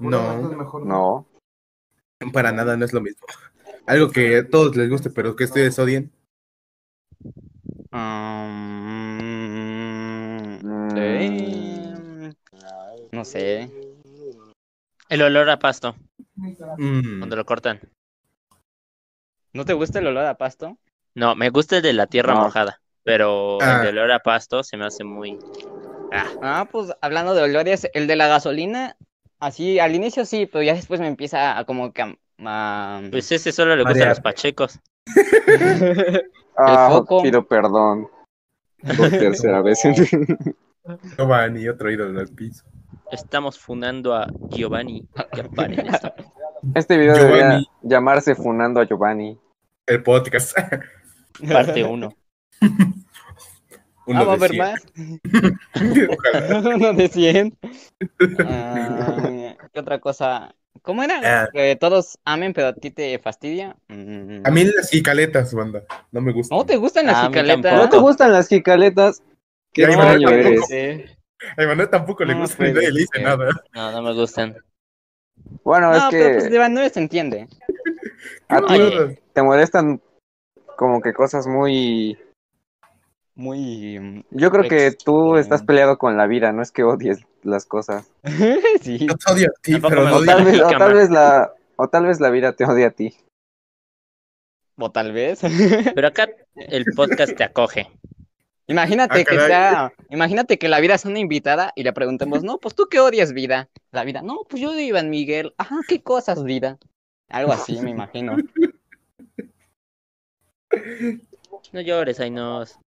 [0.01, 0.85] No.
[0.85, 1.27] No.
[2.33, 3.27] Para nada, no es lo mismo.
[3.87, 6.11] Algo que a todos les guste, pero que ustedes odien.
[7.93, 9.27] Um,
[10.97, 12.33] Mm.
[13.13, 13.71] No sé.
[15.09, 15.95] El olor a pasto,
[16.37, 17.19] Mm.
[17.19, 17.81] cuando lo cortan.
[19.53, 20.77] ¿No te gusta el olor a pasto?
[21.15, 22.43] No, me gusta el de la tierra No.
[22.43, 23.77] mojada, pero Ah.
[23.77, 25.39] el de olor a pasto se me hace muy...
[26.13, 28.97] Ah, Ah, pues hablando de olores, el de la gasolina,
[29.41, 33.31] así al inicio sí, pero ya después me empieza a como que a- a- pues
[33.33, 34.81] ese solo le gusta a los pachecos.
[36.59, 37.23] Ah, foco.
[37.23, 38.09] pido perdón.
[38.97, 39.81] Por tercera vez.
[41.19, 42.65] No va ni otro ídolo al piso.
[43.13, 45.07] Estamos funando a Giovanni.
[45.33, 45.43] que
[45.87, 46.15] esto.
[46.75, 47.67] Este video debería Giovanni.
[47.83, 49.39] llamarse Funando a Giovanni.
[49.87, 50.57] El podcast.
[51.47, 52.13] Parte 1.
[54.07, 54.59] Uno Ah, va a de haber 100.
[54.59, 56.09] más.
[56.11, 56.59] Ojalá.
[56.77, 57.59] Uno de 100.
[58.47, 60.55] Ah, ¿Qué otra cosa?
[60.83, 61.21] ¿Cómo era?
[61.25, 61.49] Ah.
[61.53, 63.77] Que todos amen, pero a ti te fastidia.
[63.89, 64.43] Mm.
[64.45, 65.83] A mí las jicaletas, banda.
[66.13, 66.57] No me gustan.
[66.59, 67.75] ¿No te gustan las A mí jicaletas?
[67.75, 69.23] ¿No te gustan las jicaletas?
[69.73, 70.67] Qué Iván, eres.
[70.69, 71.05] Sí.
[71.57, 73.23] A Iván tampoco le No gusta nadie le dice ser.
[73.23, 73.49] nada.
[73.75, 74.57] No, no me gustan.
[75.65, 77.49] Bueno, No, es pero pues que de no se entiende.
[78.49, 80.01] a ti te molestan
[80.77, 82.17] como que cosas muy...
[83.37, 83.99] Muy.
[84.01, 85.39] mm, Yo creo que tú Extremo.
[85.39, 88.11] estás peleado con la vida, no es que odies las cosas.
[88.83, 88.99] sí.
[89.07, 91.53] Yo te odio a ti, Tampoco pero no odio tal vez, o tal vez la,
[91.77, 93.15] o tal vez la vida te odia a ti.
[94.79, 95.41] O tal vez.
[95.95, 97.91] Pero acá el podcast te acoge.
[98.67, 102.59] Imagínate Ah, que sea, imagínate que la vida es una invitada y le preguntemos, no,
[102.59, 103.71] pues tú qué odias, vida.
[103.91, 105.55] La vida, no, pues yo odio a Iván Miguel.
[105.57, 106.79] Ajá, ¿qué cosas, vida?
[107.31, 108.37] Algo así, me imagino.
[111.73, 112.79] No llores, Ainos.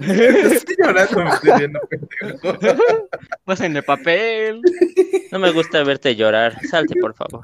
[0.00, 3.08] Estoy llorando, me estoy viendo pendejo.
[3.44, 4.62] Pues en el papel.
[5.32, 6.58] No me gusta verte llorar.
[6.66, 7.42] Salte, por favor.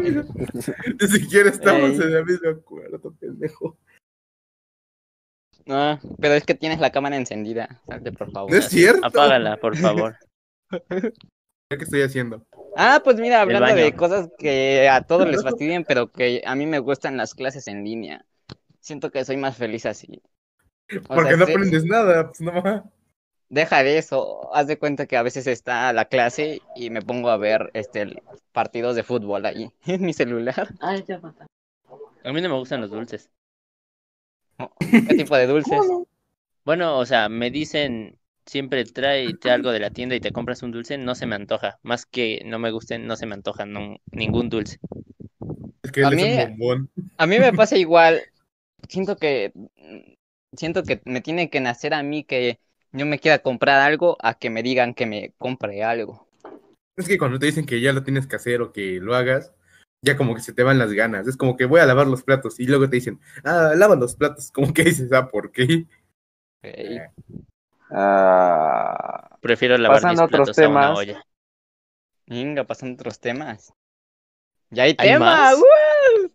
[0.00, 2.02] Ni siquiera estamos Ey.
[2.02, 3.78] en el mismo acuerdo, pendejo.
[5.64, 7.80] No, pero es que tienes la cámara encendida.
[7.86, 8.50] Salte, por favor.
[8.50, 9.06] No es cierto.
[9.06, 10.16] Apágala, por favor.
[10.68, 12.44] ¿Qué estoy haciendo?
[12.76, 16.66] Ah, pues mira, hablando de cosas que a todos les fastidian, pero que a mí
[16.66, 18.24] me gustan las clases en línea.
[18.80, 20.20] Siento que soy más feliz así.
[21.08, 22.84] O Porque sea, no sí- aprendes nada, pues no va.
[23.48, 27.28] Deja de eso, haz de cuenta que a veces está la clase y me pongo
[27.28, 28.22] a ver este
[28.52, 30.68] partidos de fútbol ahí en mi celular.
[30.80, 33.30] A mí no me gustan los dulces.
[34.78, 35.80] ¿Qué tipo de dulces?
[36.64, 38.16] Bueno, o sea, me dicen
[38.46, 41.78] siempre tráete algo de la tienda y te compras un dulce, no se me antoja.
[41.82, 44.78] Más que no me gusten, no se me antoja no- ningún dulce.
[45.82, 46.90] Es que A él es mí- un bombón.
[47.18, 48.22] A mí me pasa igual.
[48.88, 49.52] Siento que
[50.56, 52.60] siento que me tiene que nacer a mí que
[52.92, 56.26] yo me quiera comprar algo a que me digan que me compre algo.
[56.96, 59.52] Es que cuando te dicen que ya lo tienes que hacer o que lo hagas,
[60.02, 61.26] ya como que se te van las ganas.
[61.26, 64.16] Es como que voy a lavar los platos y luego te dicen, ah, lava los
[64.16, 64.50] platos.
[64.52, 65.86] Como que dices, ah, ¿por qué?
[67.90, 70.98] Ah, Prefiero lavar Pasando mis otros platos a una temas.
[70.98, 71.24] olla.
[72.26, 73.72] Venga, pasando a otros temas.
[74.70, 75.18] Ya hay ¿Hay tema.
[75.18, 75.58] más?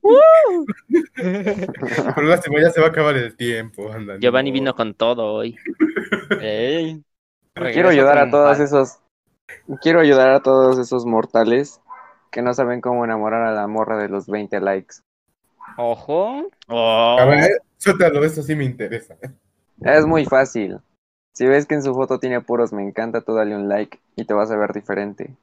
[0.08, 0.66] ¡Woo!
[1.16, 3.92] Pero lástima, ya se va a acabar el tiempo.
[3.92, 4.54] anda, Giovanni no.
[4.54, 5.58] vino con todo hoy.
[6.42, 7.04] Ey.
[7.54, 9.00] quiero ayudar a todos esos.
[9.82, 11.82] Quiero ayudar a todos esos mortales
[12.32, 14.98] que no saben cómo enamorar a la morra de los 20 likes.
[15.78, 16.50] Ojo.
[16.68, 19.18] Oh, A ver, suéltalo, eso sí me interesa.
[19.82, 20.80] Es muy fácil.
[21.34, 24.26] Si ves que en su foto tiene puros me encanta, tú dale un like y
[24.26, 25.36] te vas a ver diferente.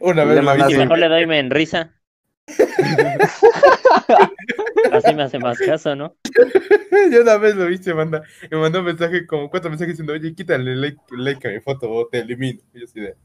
[0.00, 2.01] Una vez le lo mejor le doy en risa.
[4.92, 6.14] Así me hace más caso, ¿no?
[7.12, 8.22] Yo una vez lo hice, manda.
[8.50, 11.90] Me mandó un mensaje, como cuatro mensajes diciendo, oye, quítale like, like a mi foto
[11.90, 12.60] o te elimino.
[12.74, 13.16] Y yo así de,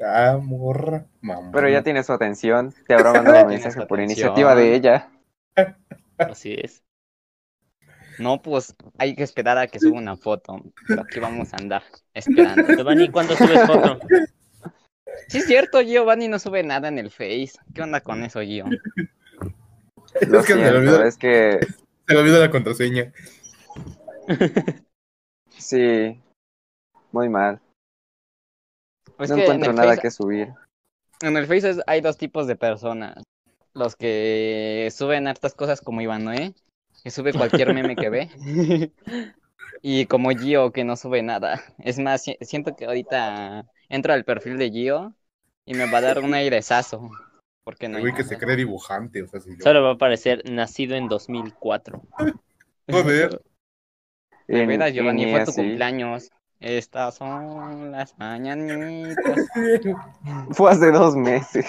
[0.00, 1.50] ah, morra, mamá.
[1.52, 4.04] Pero ya tiene su atención, te habrá mandado un mensaje por atención.
[4.04, 5.10] iniciativa de ella.
[6.16, 6.82] Así es.
[8.18, 10.60] No, pues hay que esperar a que suba una foto.
[10.86, 11.82] Pero aquí vamos a andar
[12.14, 12.74] esperando.
[12.74, 14.00] Giovanni, ¿cuándo subes foto?
[15.28, 17.52] Sí, es cierto, Giovanni no sube nada en el Face.
[17.74, 18.64] ¿Qué onda con eso, Gio?
[20.28, 21.58] Lo es que siento, olvidó, es que
[22.06, 23.12] se le olvidó la contraseña.
[25.56, 26.20] sí,
[27.12, 27.60] muy mal.
[29.18, 30.48] Es no en encuentro nada Face- que subir.
[31.20, 33.22] En el Face es- hay dos tipos de personas.
[33.74, 36.54] Los que suben hartas cosas como Iván Noé,
[37.02, 38.30] que sube cualquier meme que ve.
[39.82, 41.62] y como Gio, que no sube nada.
[41.78, 45.14] Es más, si- siento que ahorita entro al perfil de Gio
[45.64, 47.10] y me va a dar un airezazo.
[47.64, 49.62] Porque no hay güey que se cree dibujante, o sea, si yo.
[49.62, 52.02] Solo va a aparecer nacido en 2004.
[52.90, 53.42] Joder.
[54.48, 54.54] Y
[54.92, 55.60] Giovanni, ni fue tu así.
[55.60, 56.30] cumpleaños.
[56.60, 59.36] Estas son las mañanitas.
[60.50, 61.66] Fue hace dos meses.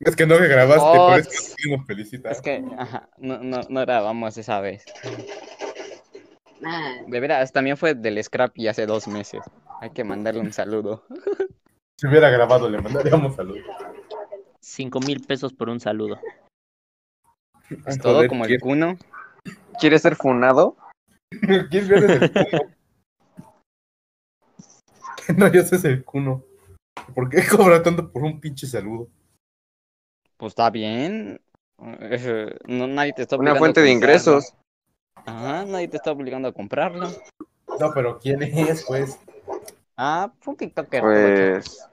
[0.00, 2.30] Es que no me grabaste, Oh, por eso nos felicita.
[2.30, 4.84] Es que, ajá, no, no, no grabamos esa vez.
[7.06, 9.42] De veras, también fue del Scrappy hace dos meses.
[9.80, 11.04] Hay que mandarle un saludo.
[12.00, 13.64] Si hubiera grabado, le mandaríamos saludos.
[14.60, 16.20] Cinco mil pesos por un saludo.
[17.86, 18.96] Es todo Joder, como el ¿quién- cuno.
[19.80, 20.76] ¿Quieres ser funado?
[21.70, 22.74] ¿Quién viene del cuno?
[25.36, 26.44] No, yo sé es el cuno.
[27.16, 29.08] ¿Por qué cobra tanto por un pinche saludo?
[30.36, 31.40] Pues está bien.
[31.82, 34.54] Eh, No, nadie te está Una fuente de ingresos.
[35.26, 37.08] Ajá, nadie te está obligando a comprarlo.
[37.80, 39.18] No, pero ¿quién es, pues?
[39.96, 41.02] Ah, fue un TikToker.
[41.02, 41.88] Pues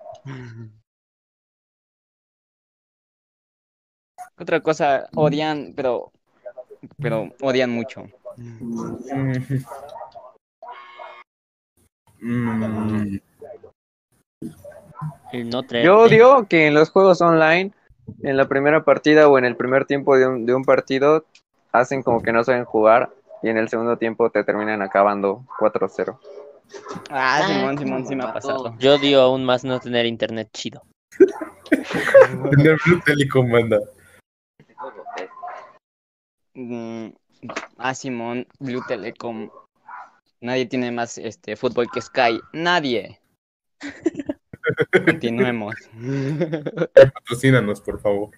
[4.37, 6.11] Otra cosa, odian, pero,
[6.97, 8.05] pero odian mucho.
[12.19, 13.17] Mm,
[15.31, 15.85] El no traer.
[15.85, 17.71] yo odio que en los juegos online,
[18.23, 21.25] en la primera partida o en el primer tiempo de un, de un partido,
[21.79, 23.09] hacen como que no saben jugar
[23.41, 26.17] y en el segundo tiempo te terminan acabando 4-0.
[27.09, 28.75] Ah, Simón, Simón, sí me ha pasado.
[28.79, 30.81] Yo odio aún más no tener internet chido.
[32.51, 33.79] Tener Blue Telecom, manda.
[36.53, 37.09] Mm,
[37.77, 39.49] Ah, Simón, Blue Telecom.
[40.41, 42.39] Nadie tiene más este fútbol que Sky.
[42.53, 43.19] Nadie.
[45.05, 45.75] Continuemos.
[46.93, 48.31] Patrocínanos, por favor.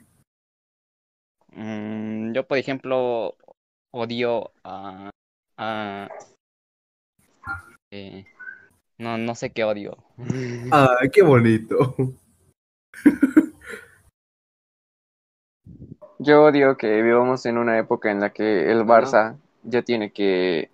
[1.58, 3.36] Mm, yo, por ejemplo,
[3.92, 5.10] odio a.
[5.58, 6.08] a
[7.92, 8.26] eh,
[9.00, 9.98] no, no sé qué odio.
[10.72, 11.96] Ay, qué bonito.
[16.20, 20.70] Yo odio que vivamos en una época en la que el Barça ya tiene que,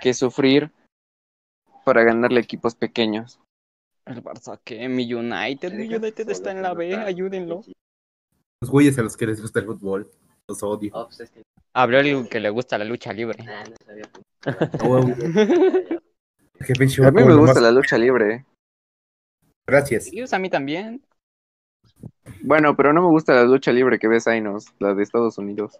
[0.00, 0.70] que sufrir
[1.84, 3.38] para ganarle equipos pequeños.
[4.06, 7.64] El Barça, que mi United, mi United está en la B, ayúdenlo.
[8.64, 10.10] Los güeyes a los que les gusta el fútbol.
[10.48, 10.90] Los odio.
[11.74, 13.44] Habló el que le gusta la lucha libre.
[13.46, 15.08] A huevo.
[16.66, 18.46] Qué pinche A mí me gusta la lucha libre.
[19.66, 20.10] Gracias.
[20.10, 21.04] Y a mí también.
[22.40, 25.78] Bueno, pero no me gusta la lucha libre que ves Ainos, la de Estados Unidos.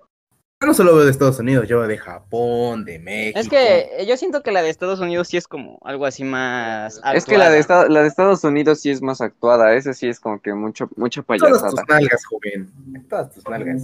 [0.62, 3.38] Yo no solo veo de Estados Unidos, yo veo de Japón, de México.
[3.38, 7.00] Es que yo siento que la de Estados Unidos sí es como algo así más.
[7.12, 7.82] Es que la de, actuada.
[7.82, 10.88] Esta- la de Estados Unidos sí es más actuada, esa sí es como que mucho,
[10.96, 11.84] mucha Todas tus payasada.
[11.88, 12.72] nalgas, joven.
[13.10, 13.82] Todas tus nalgas.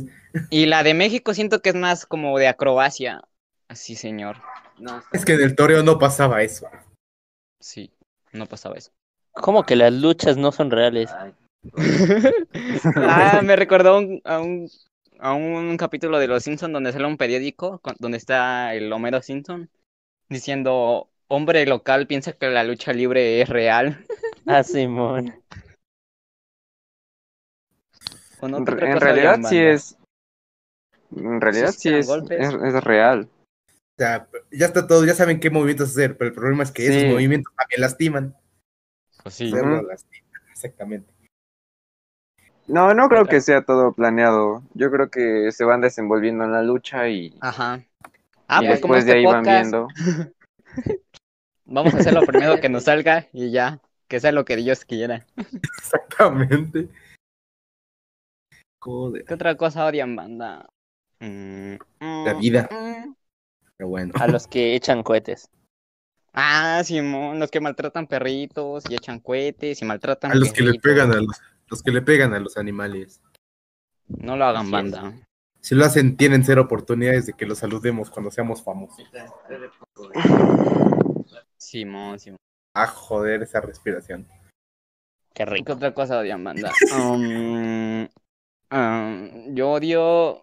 [0.49, 3.23] Y la de México siento que es más como de acrobacia.
[3.69, 4.37] Así, señor.
[5.13, 6.67] Es que en el toreo no pasaba eso.
[7.61, 7.93] Sí,
[8.33, 8.91] no pasaba eso.
[9.33, 11.11] ¿Cómo que las luchas no son reales?
[12.97, 14.69] ah, me recordó un- a, un,
[15.21, 19.23] a un capítulo de Los Simpson donde sale un periódico con- donde está el Homero
[19.23, 19.69] Simpson
[20.29, 24.05] diciendo hombre local piensa que la lucha libre es real.
[24.47, 25.35] Ah, Simón.
[28.43, 29.97] En, ¿Qué otra en cosa realidad sí es.
[31.15, 32.41] En realidad sí es, golpes.
[32.41, 33.29] es, es real.
[33.31, 36.87] O sea, ya está todo, ya saben qué movimientos hacer, pero el problema es que
[36.87, 38.35] esos movimientos también lastiman.
[39.23, 39.49] Pues sí.
[39.49, 39.87] Hacerlo Ujú.
[39.89, 41.13] lastima, exactamente.
[42.67, 44.63] No, no creo que sea todo planeado.
[44.75, 47.85] Yo creo que se van desenvolviendo en la lucha y, Ajá.
[48.47, 49.89] Ah, y pues como después de este ahí van viendo.
[51.65, 54.85] vamos a hacer lo primero que nos salga y ya, que sea lo que Dios
[54.85, 55.25] quiera.
[55.79, 56.89] Exactamente.
[58.81, 60.69] Joder, ¿Qué otra cosa odian, banda?
[61.21, 62.69] Mm, la mm, vida.
[62.71, 63.15] mm.
[63.77, 64.13] Pero bueno.
[64.19, 65.51] A los que echan cohetes.
[66.33, 70.79] Ah, Simón, los que maltratan perritos y echan cohetes y maltratan A los que le
[70.79, 71.41] pegan a los,
[71.71, 73.23] los que le pegan a los animales.
[74.09, 74.73] No lo hagan, Así es.
[74.73, 75.27] banda.
[75.61, 79.07] Si lo hacen, tienen cero oportunidades de que los saludemos cuando seamos famosos.
[81.59, 82.39] Simón, Simón.
[82.75, 84.27] Ah, joder, esa respiración.
[85.35, 85.73] Qué ¿Qué rico.
[85.75, 86.73] otra cosa odian, banda?
[86.93, 88.09] Um,
[88.73, 90.43] um, yo odio,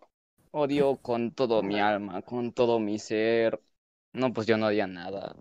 [0.51, 3.59] odio con todo mi alma, con todo mi ser.
[4.13, 5.36] No, pues yo no odio nada.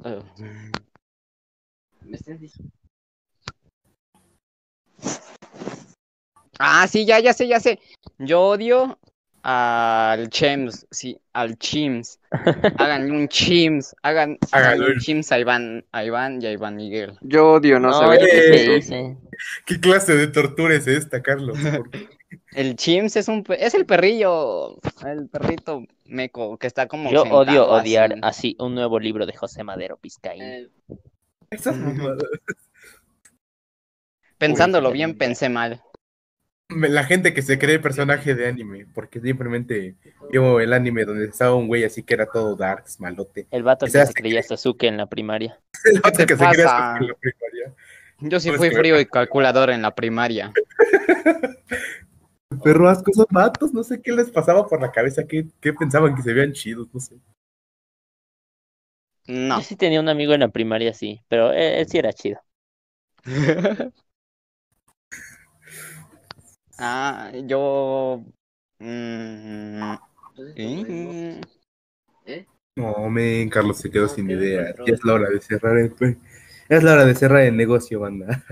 [6.59, 7.79] Ah, sí, ya, ya sé, ya sé.
[8.19, 8.99] Yo odio
[9.43, 12.19] al Chems, sí, al Chims.
[12.79, 14.99] Háganle un Chims, hagan, háganle un.
[14.99, 17.19] Chims a Iván, a Iván y a Iván Miguel.
[17.23, 18.91] Yo odio no, No, saber qué es.
[19.67, 21.59] ¿Qué clase de tortura es esta, Carlos?
[22.55, 27.23] El Chims es un pe- es el perrillo, el perrito meco que está como Yo
[27.25, 28.21] odio odiar así.
[28.23, 30.71] así un nuevo libro de José Madero Pizcaín.
[31.51, 32.29] Esas mamadas.
[34.39, 35.83] Pensándolo Uy, bien, pensé mal.
[36.69, 39.95] La gente que se cree personaje de anime, porque simplemente
[40.33, 43.47] vio el anime donde estaba un güey así que era todo darks, malote.
[43.53, 45.61] El vato que se creía Sasuke en la primaria.
[45.85, 46.95] El ¿Qué otro te que se cree pasa?
[46.97, 47.75] así en la primaria.
[48.19, 50.53] Yo sí Pues fui que- frío y calculador en la primaria.
[52.65, 56.15] Perro asco, esos vatos, no sé qué les pasaba por la cabeza, qué, qué pensaban
[56.17, 57.17] que se veían chidos, no sé.
[59.29, 59.59] No.
[59.59, 62.41] Yo sí tenía un amigo en la primaria, sí, pero él, él sí era chido.
[66.79, 68.23] Ah, yo.
[68.79, 69.95] mm,
[70.57, 71.41] mm,
[72.77, 74.75] No, men, Carlos se quedó sin idea.
[74.87, 75.95] Ya es la hora de cerrar el,
[76.69, 78.45] es la hora de cerrar el negocio, banda.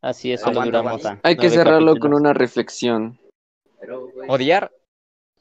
[0.00, 1.02] Así es, solo duramos.
[1.22, 3.20] Hay que cerrarlo con una reflexión.
[4.28, 4.72] Odiar.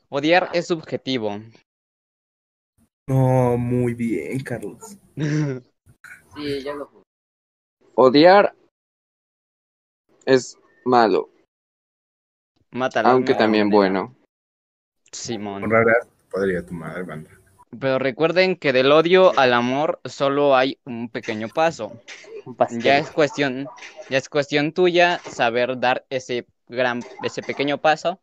[0.09, 1.39] Odiar es subjetivo.
[3.07, 4.97] No, muy bien, Carlos.
[7.95, 8.55] Odiar
[10.26, 11.30] es malo,
[12.72, 13.09] Mátalo.
[13.09, 13.76] aunque también no.
[13.76, 14.15] bueno.
[15.11, 15.63] Simón.
[15.63, 15.86] Honrar
[16.30, 17.30] podría tomar, banda.
[17.80, 22.01] Pero recuerden que del odio al amor solo hay un pequeño paso.
[22.72, 23.67] Ya es cuestión,
[24.09, 28.19] ya es cuestión tuya saber dar ese gran, ese pequeño paso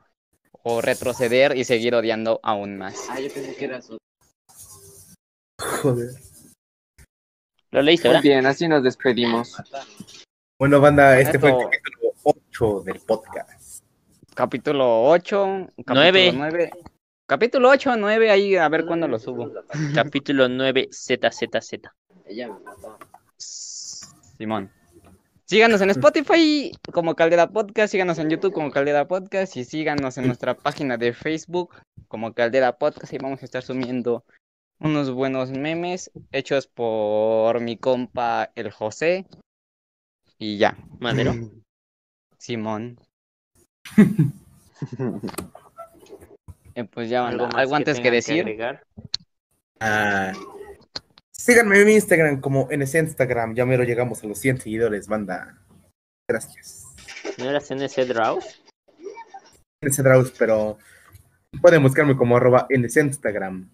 [0.62, 3.08] o retroceder y seguir odiando aún más.
[5.60, 6.10] Joder.
[7.70, 8.22] Lo leíste, Muy ¿verdad?
[8.22, 9.54] bien, así nos despedimos.
[10.58, 13.57] Bueno, banda, este fue el capítulo 8 del podcast.
[14.38, 16.32] Capítulo 8, capítulo Nueve.
[16.32, 16.70] 9.
[17.26, 19.52] Capítulo 8, 9, ahí a ver cuándo lo subo.
[19.96, 21.80] Capítulo 9, ZZZ.
[23.36, 24.70] Simón.
[25.44, 30.28] Síganos en Spotify como Caldera Podcast, síganos en YouTube como Caldera Podcast y síganos en
[30.28, 31.74] nuestra página de Facebook
[32.06, 34.24] como Caldera Podcast y vamos a estar subiendo
[34.78, 39.26] unos buenos memes hechos por mi compa el José
[40.38, 40.78] y ya.
[41.00, 41.34] Madero.
[42.38, 43.00] Simón.
[46.74, 48.46] Eh, pues ya, ¿Algo, ¿algo antes que decir?
[49.80, 50.32] Ah,
[51.32, 53.54] síganme en mi Instagram como en ese Instagram.
[53.54, 55.58] Ya mero llegamos a los 100 seguidores, banda.
[56.28, 56.84] Gracias.
[57.38, 57.98] ¿No eras NC?
[59.80, 60.78] En ese Draus, pero
[61.60, 63.68] pueden buscarme como arroba en ese Instagram.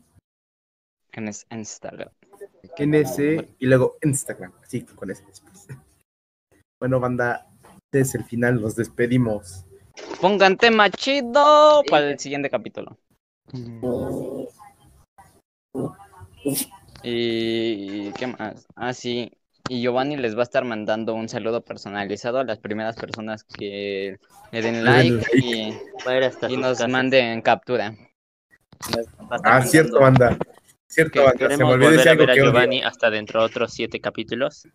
[1.12, 2.08] En es- Instagram.
[2.78, 3.18] NS
[3.58, 4.52] y luego Instagram.
[4.62, 5.66] Así con ese después.
[6.80, 8.60] Bueno, banda, este es el final.
[8.60, 9.64] Nos despedimos.
[10.20, 12.96] Pongan tema chido para el siguiente capítulo.
[17.02, 18.66] Y qué más.
[18.74, 19.30] Ah, sí.
[19.68, 24.18] Y Giovanni les va a estar mandando un saludo personalizado a las primeras personas que
[24.52, 25.72] le den like y,
[26.56, 27.94] nos manden captura.
[29.42, 30.36] Ah, cierto, banda.
[30.86, 31.48] Cierto, banda.
[31.48, 32.52] Se me olvidó decir a algo ver a que odio.
[32.52, 34.68] Giovanni hasta dentro de otros siete capítulos.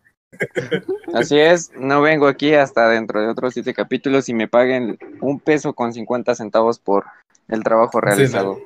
[1.14, 5.40] Así es, no vengo aquí hasta dentro de otros siete capítulos y me paguen un
[5.40, 7.04] peso con 50 centavos por
[7.48, 8.58] el trabajo realizado.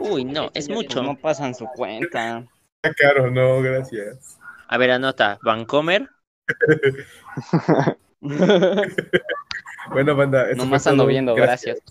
[0.00, 1.02] Uy, no, es mucho.
[1.02, 2.44] No pasan su cuenta.
[2.82, 4.38] Ah, Caro, no, gracias.
[4.68, 5.38] A ver, anota.
[5.42, 6.08] Vancomer,
[9.90, 10.50] Bueno, banda.
[10.50, 11.08] eso Nomás ando todo.
[11.08, 11.78] viendo, gracias.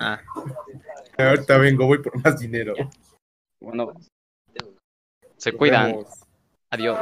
[0.00, 0.20] Ah,
[1.18, 2.74] Ahorita vengo, voy por más dinero.
[3.60, 3.92] Bueno,
[5.36, 5.96] se cuidan.
[6.70, 6.98] Adiós.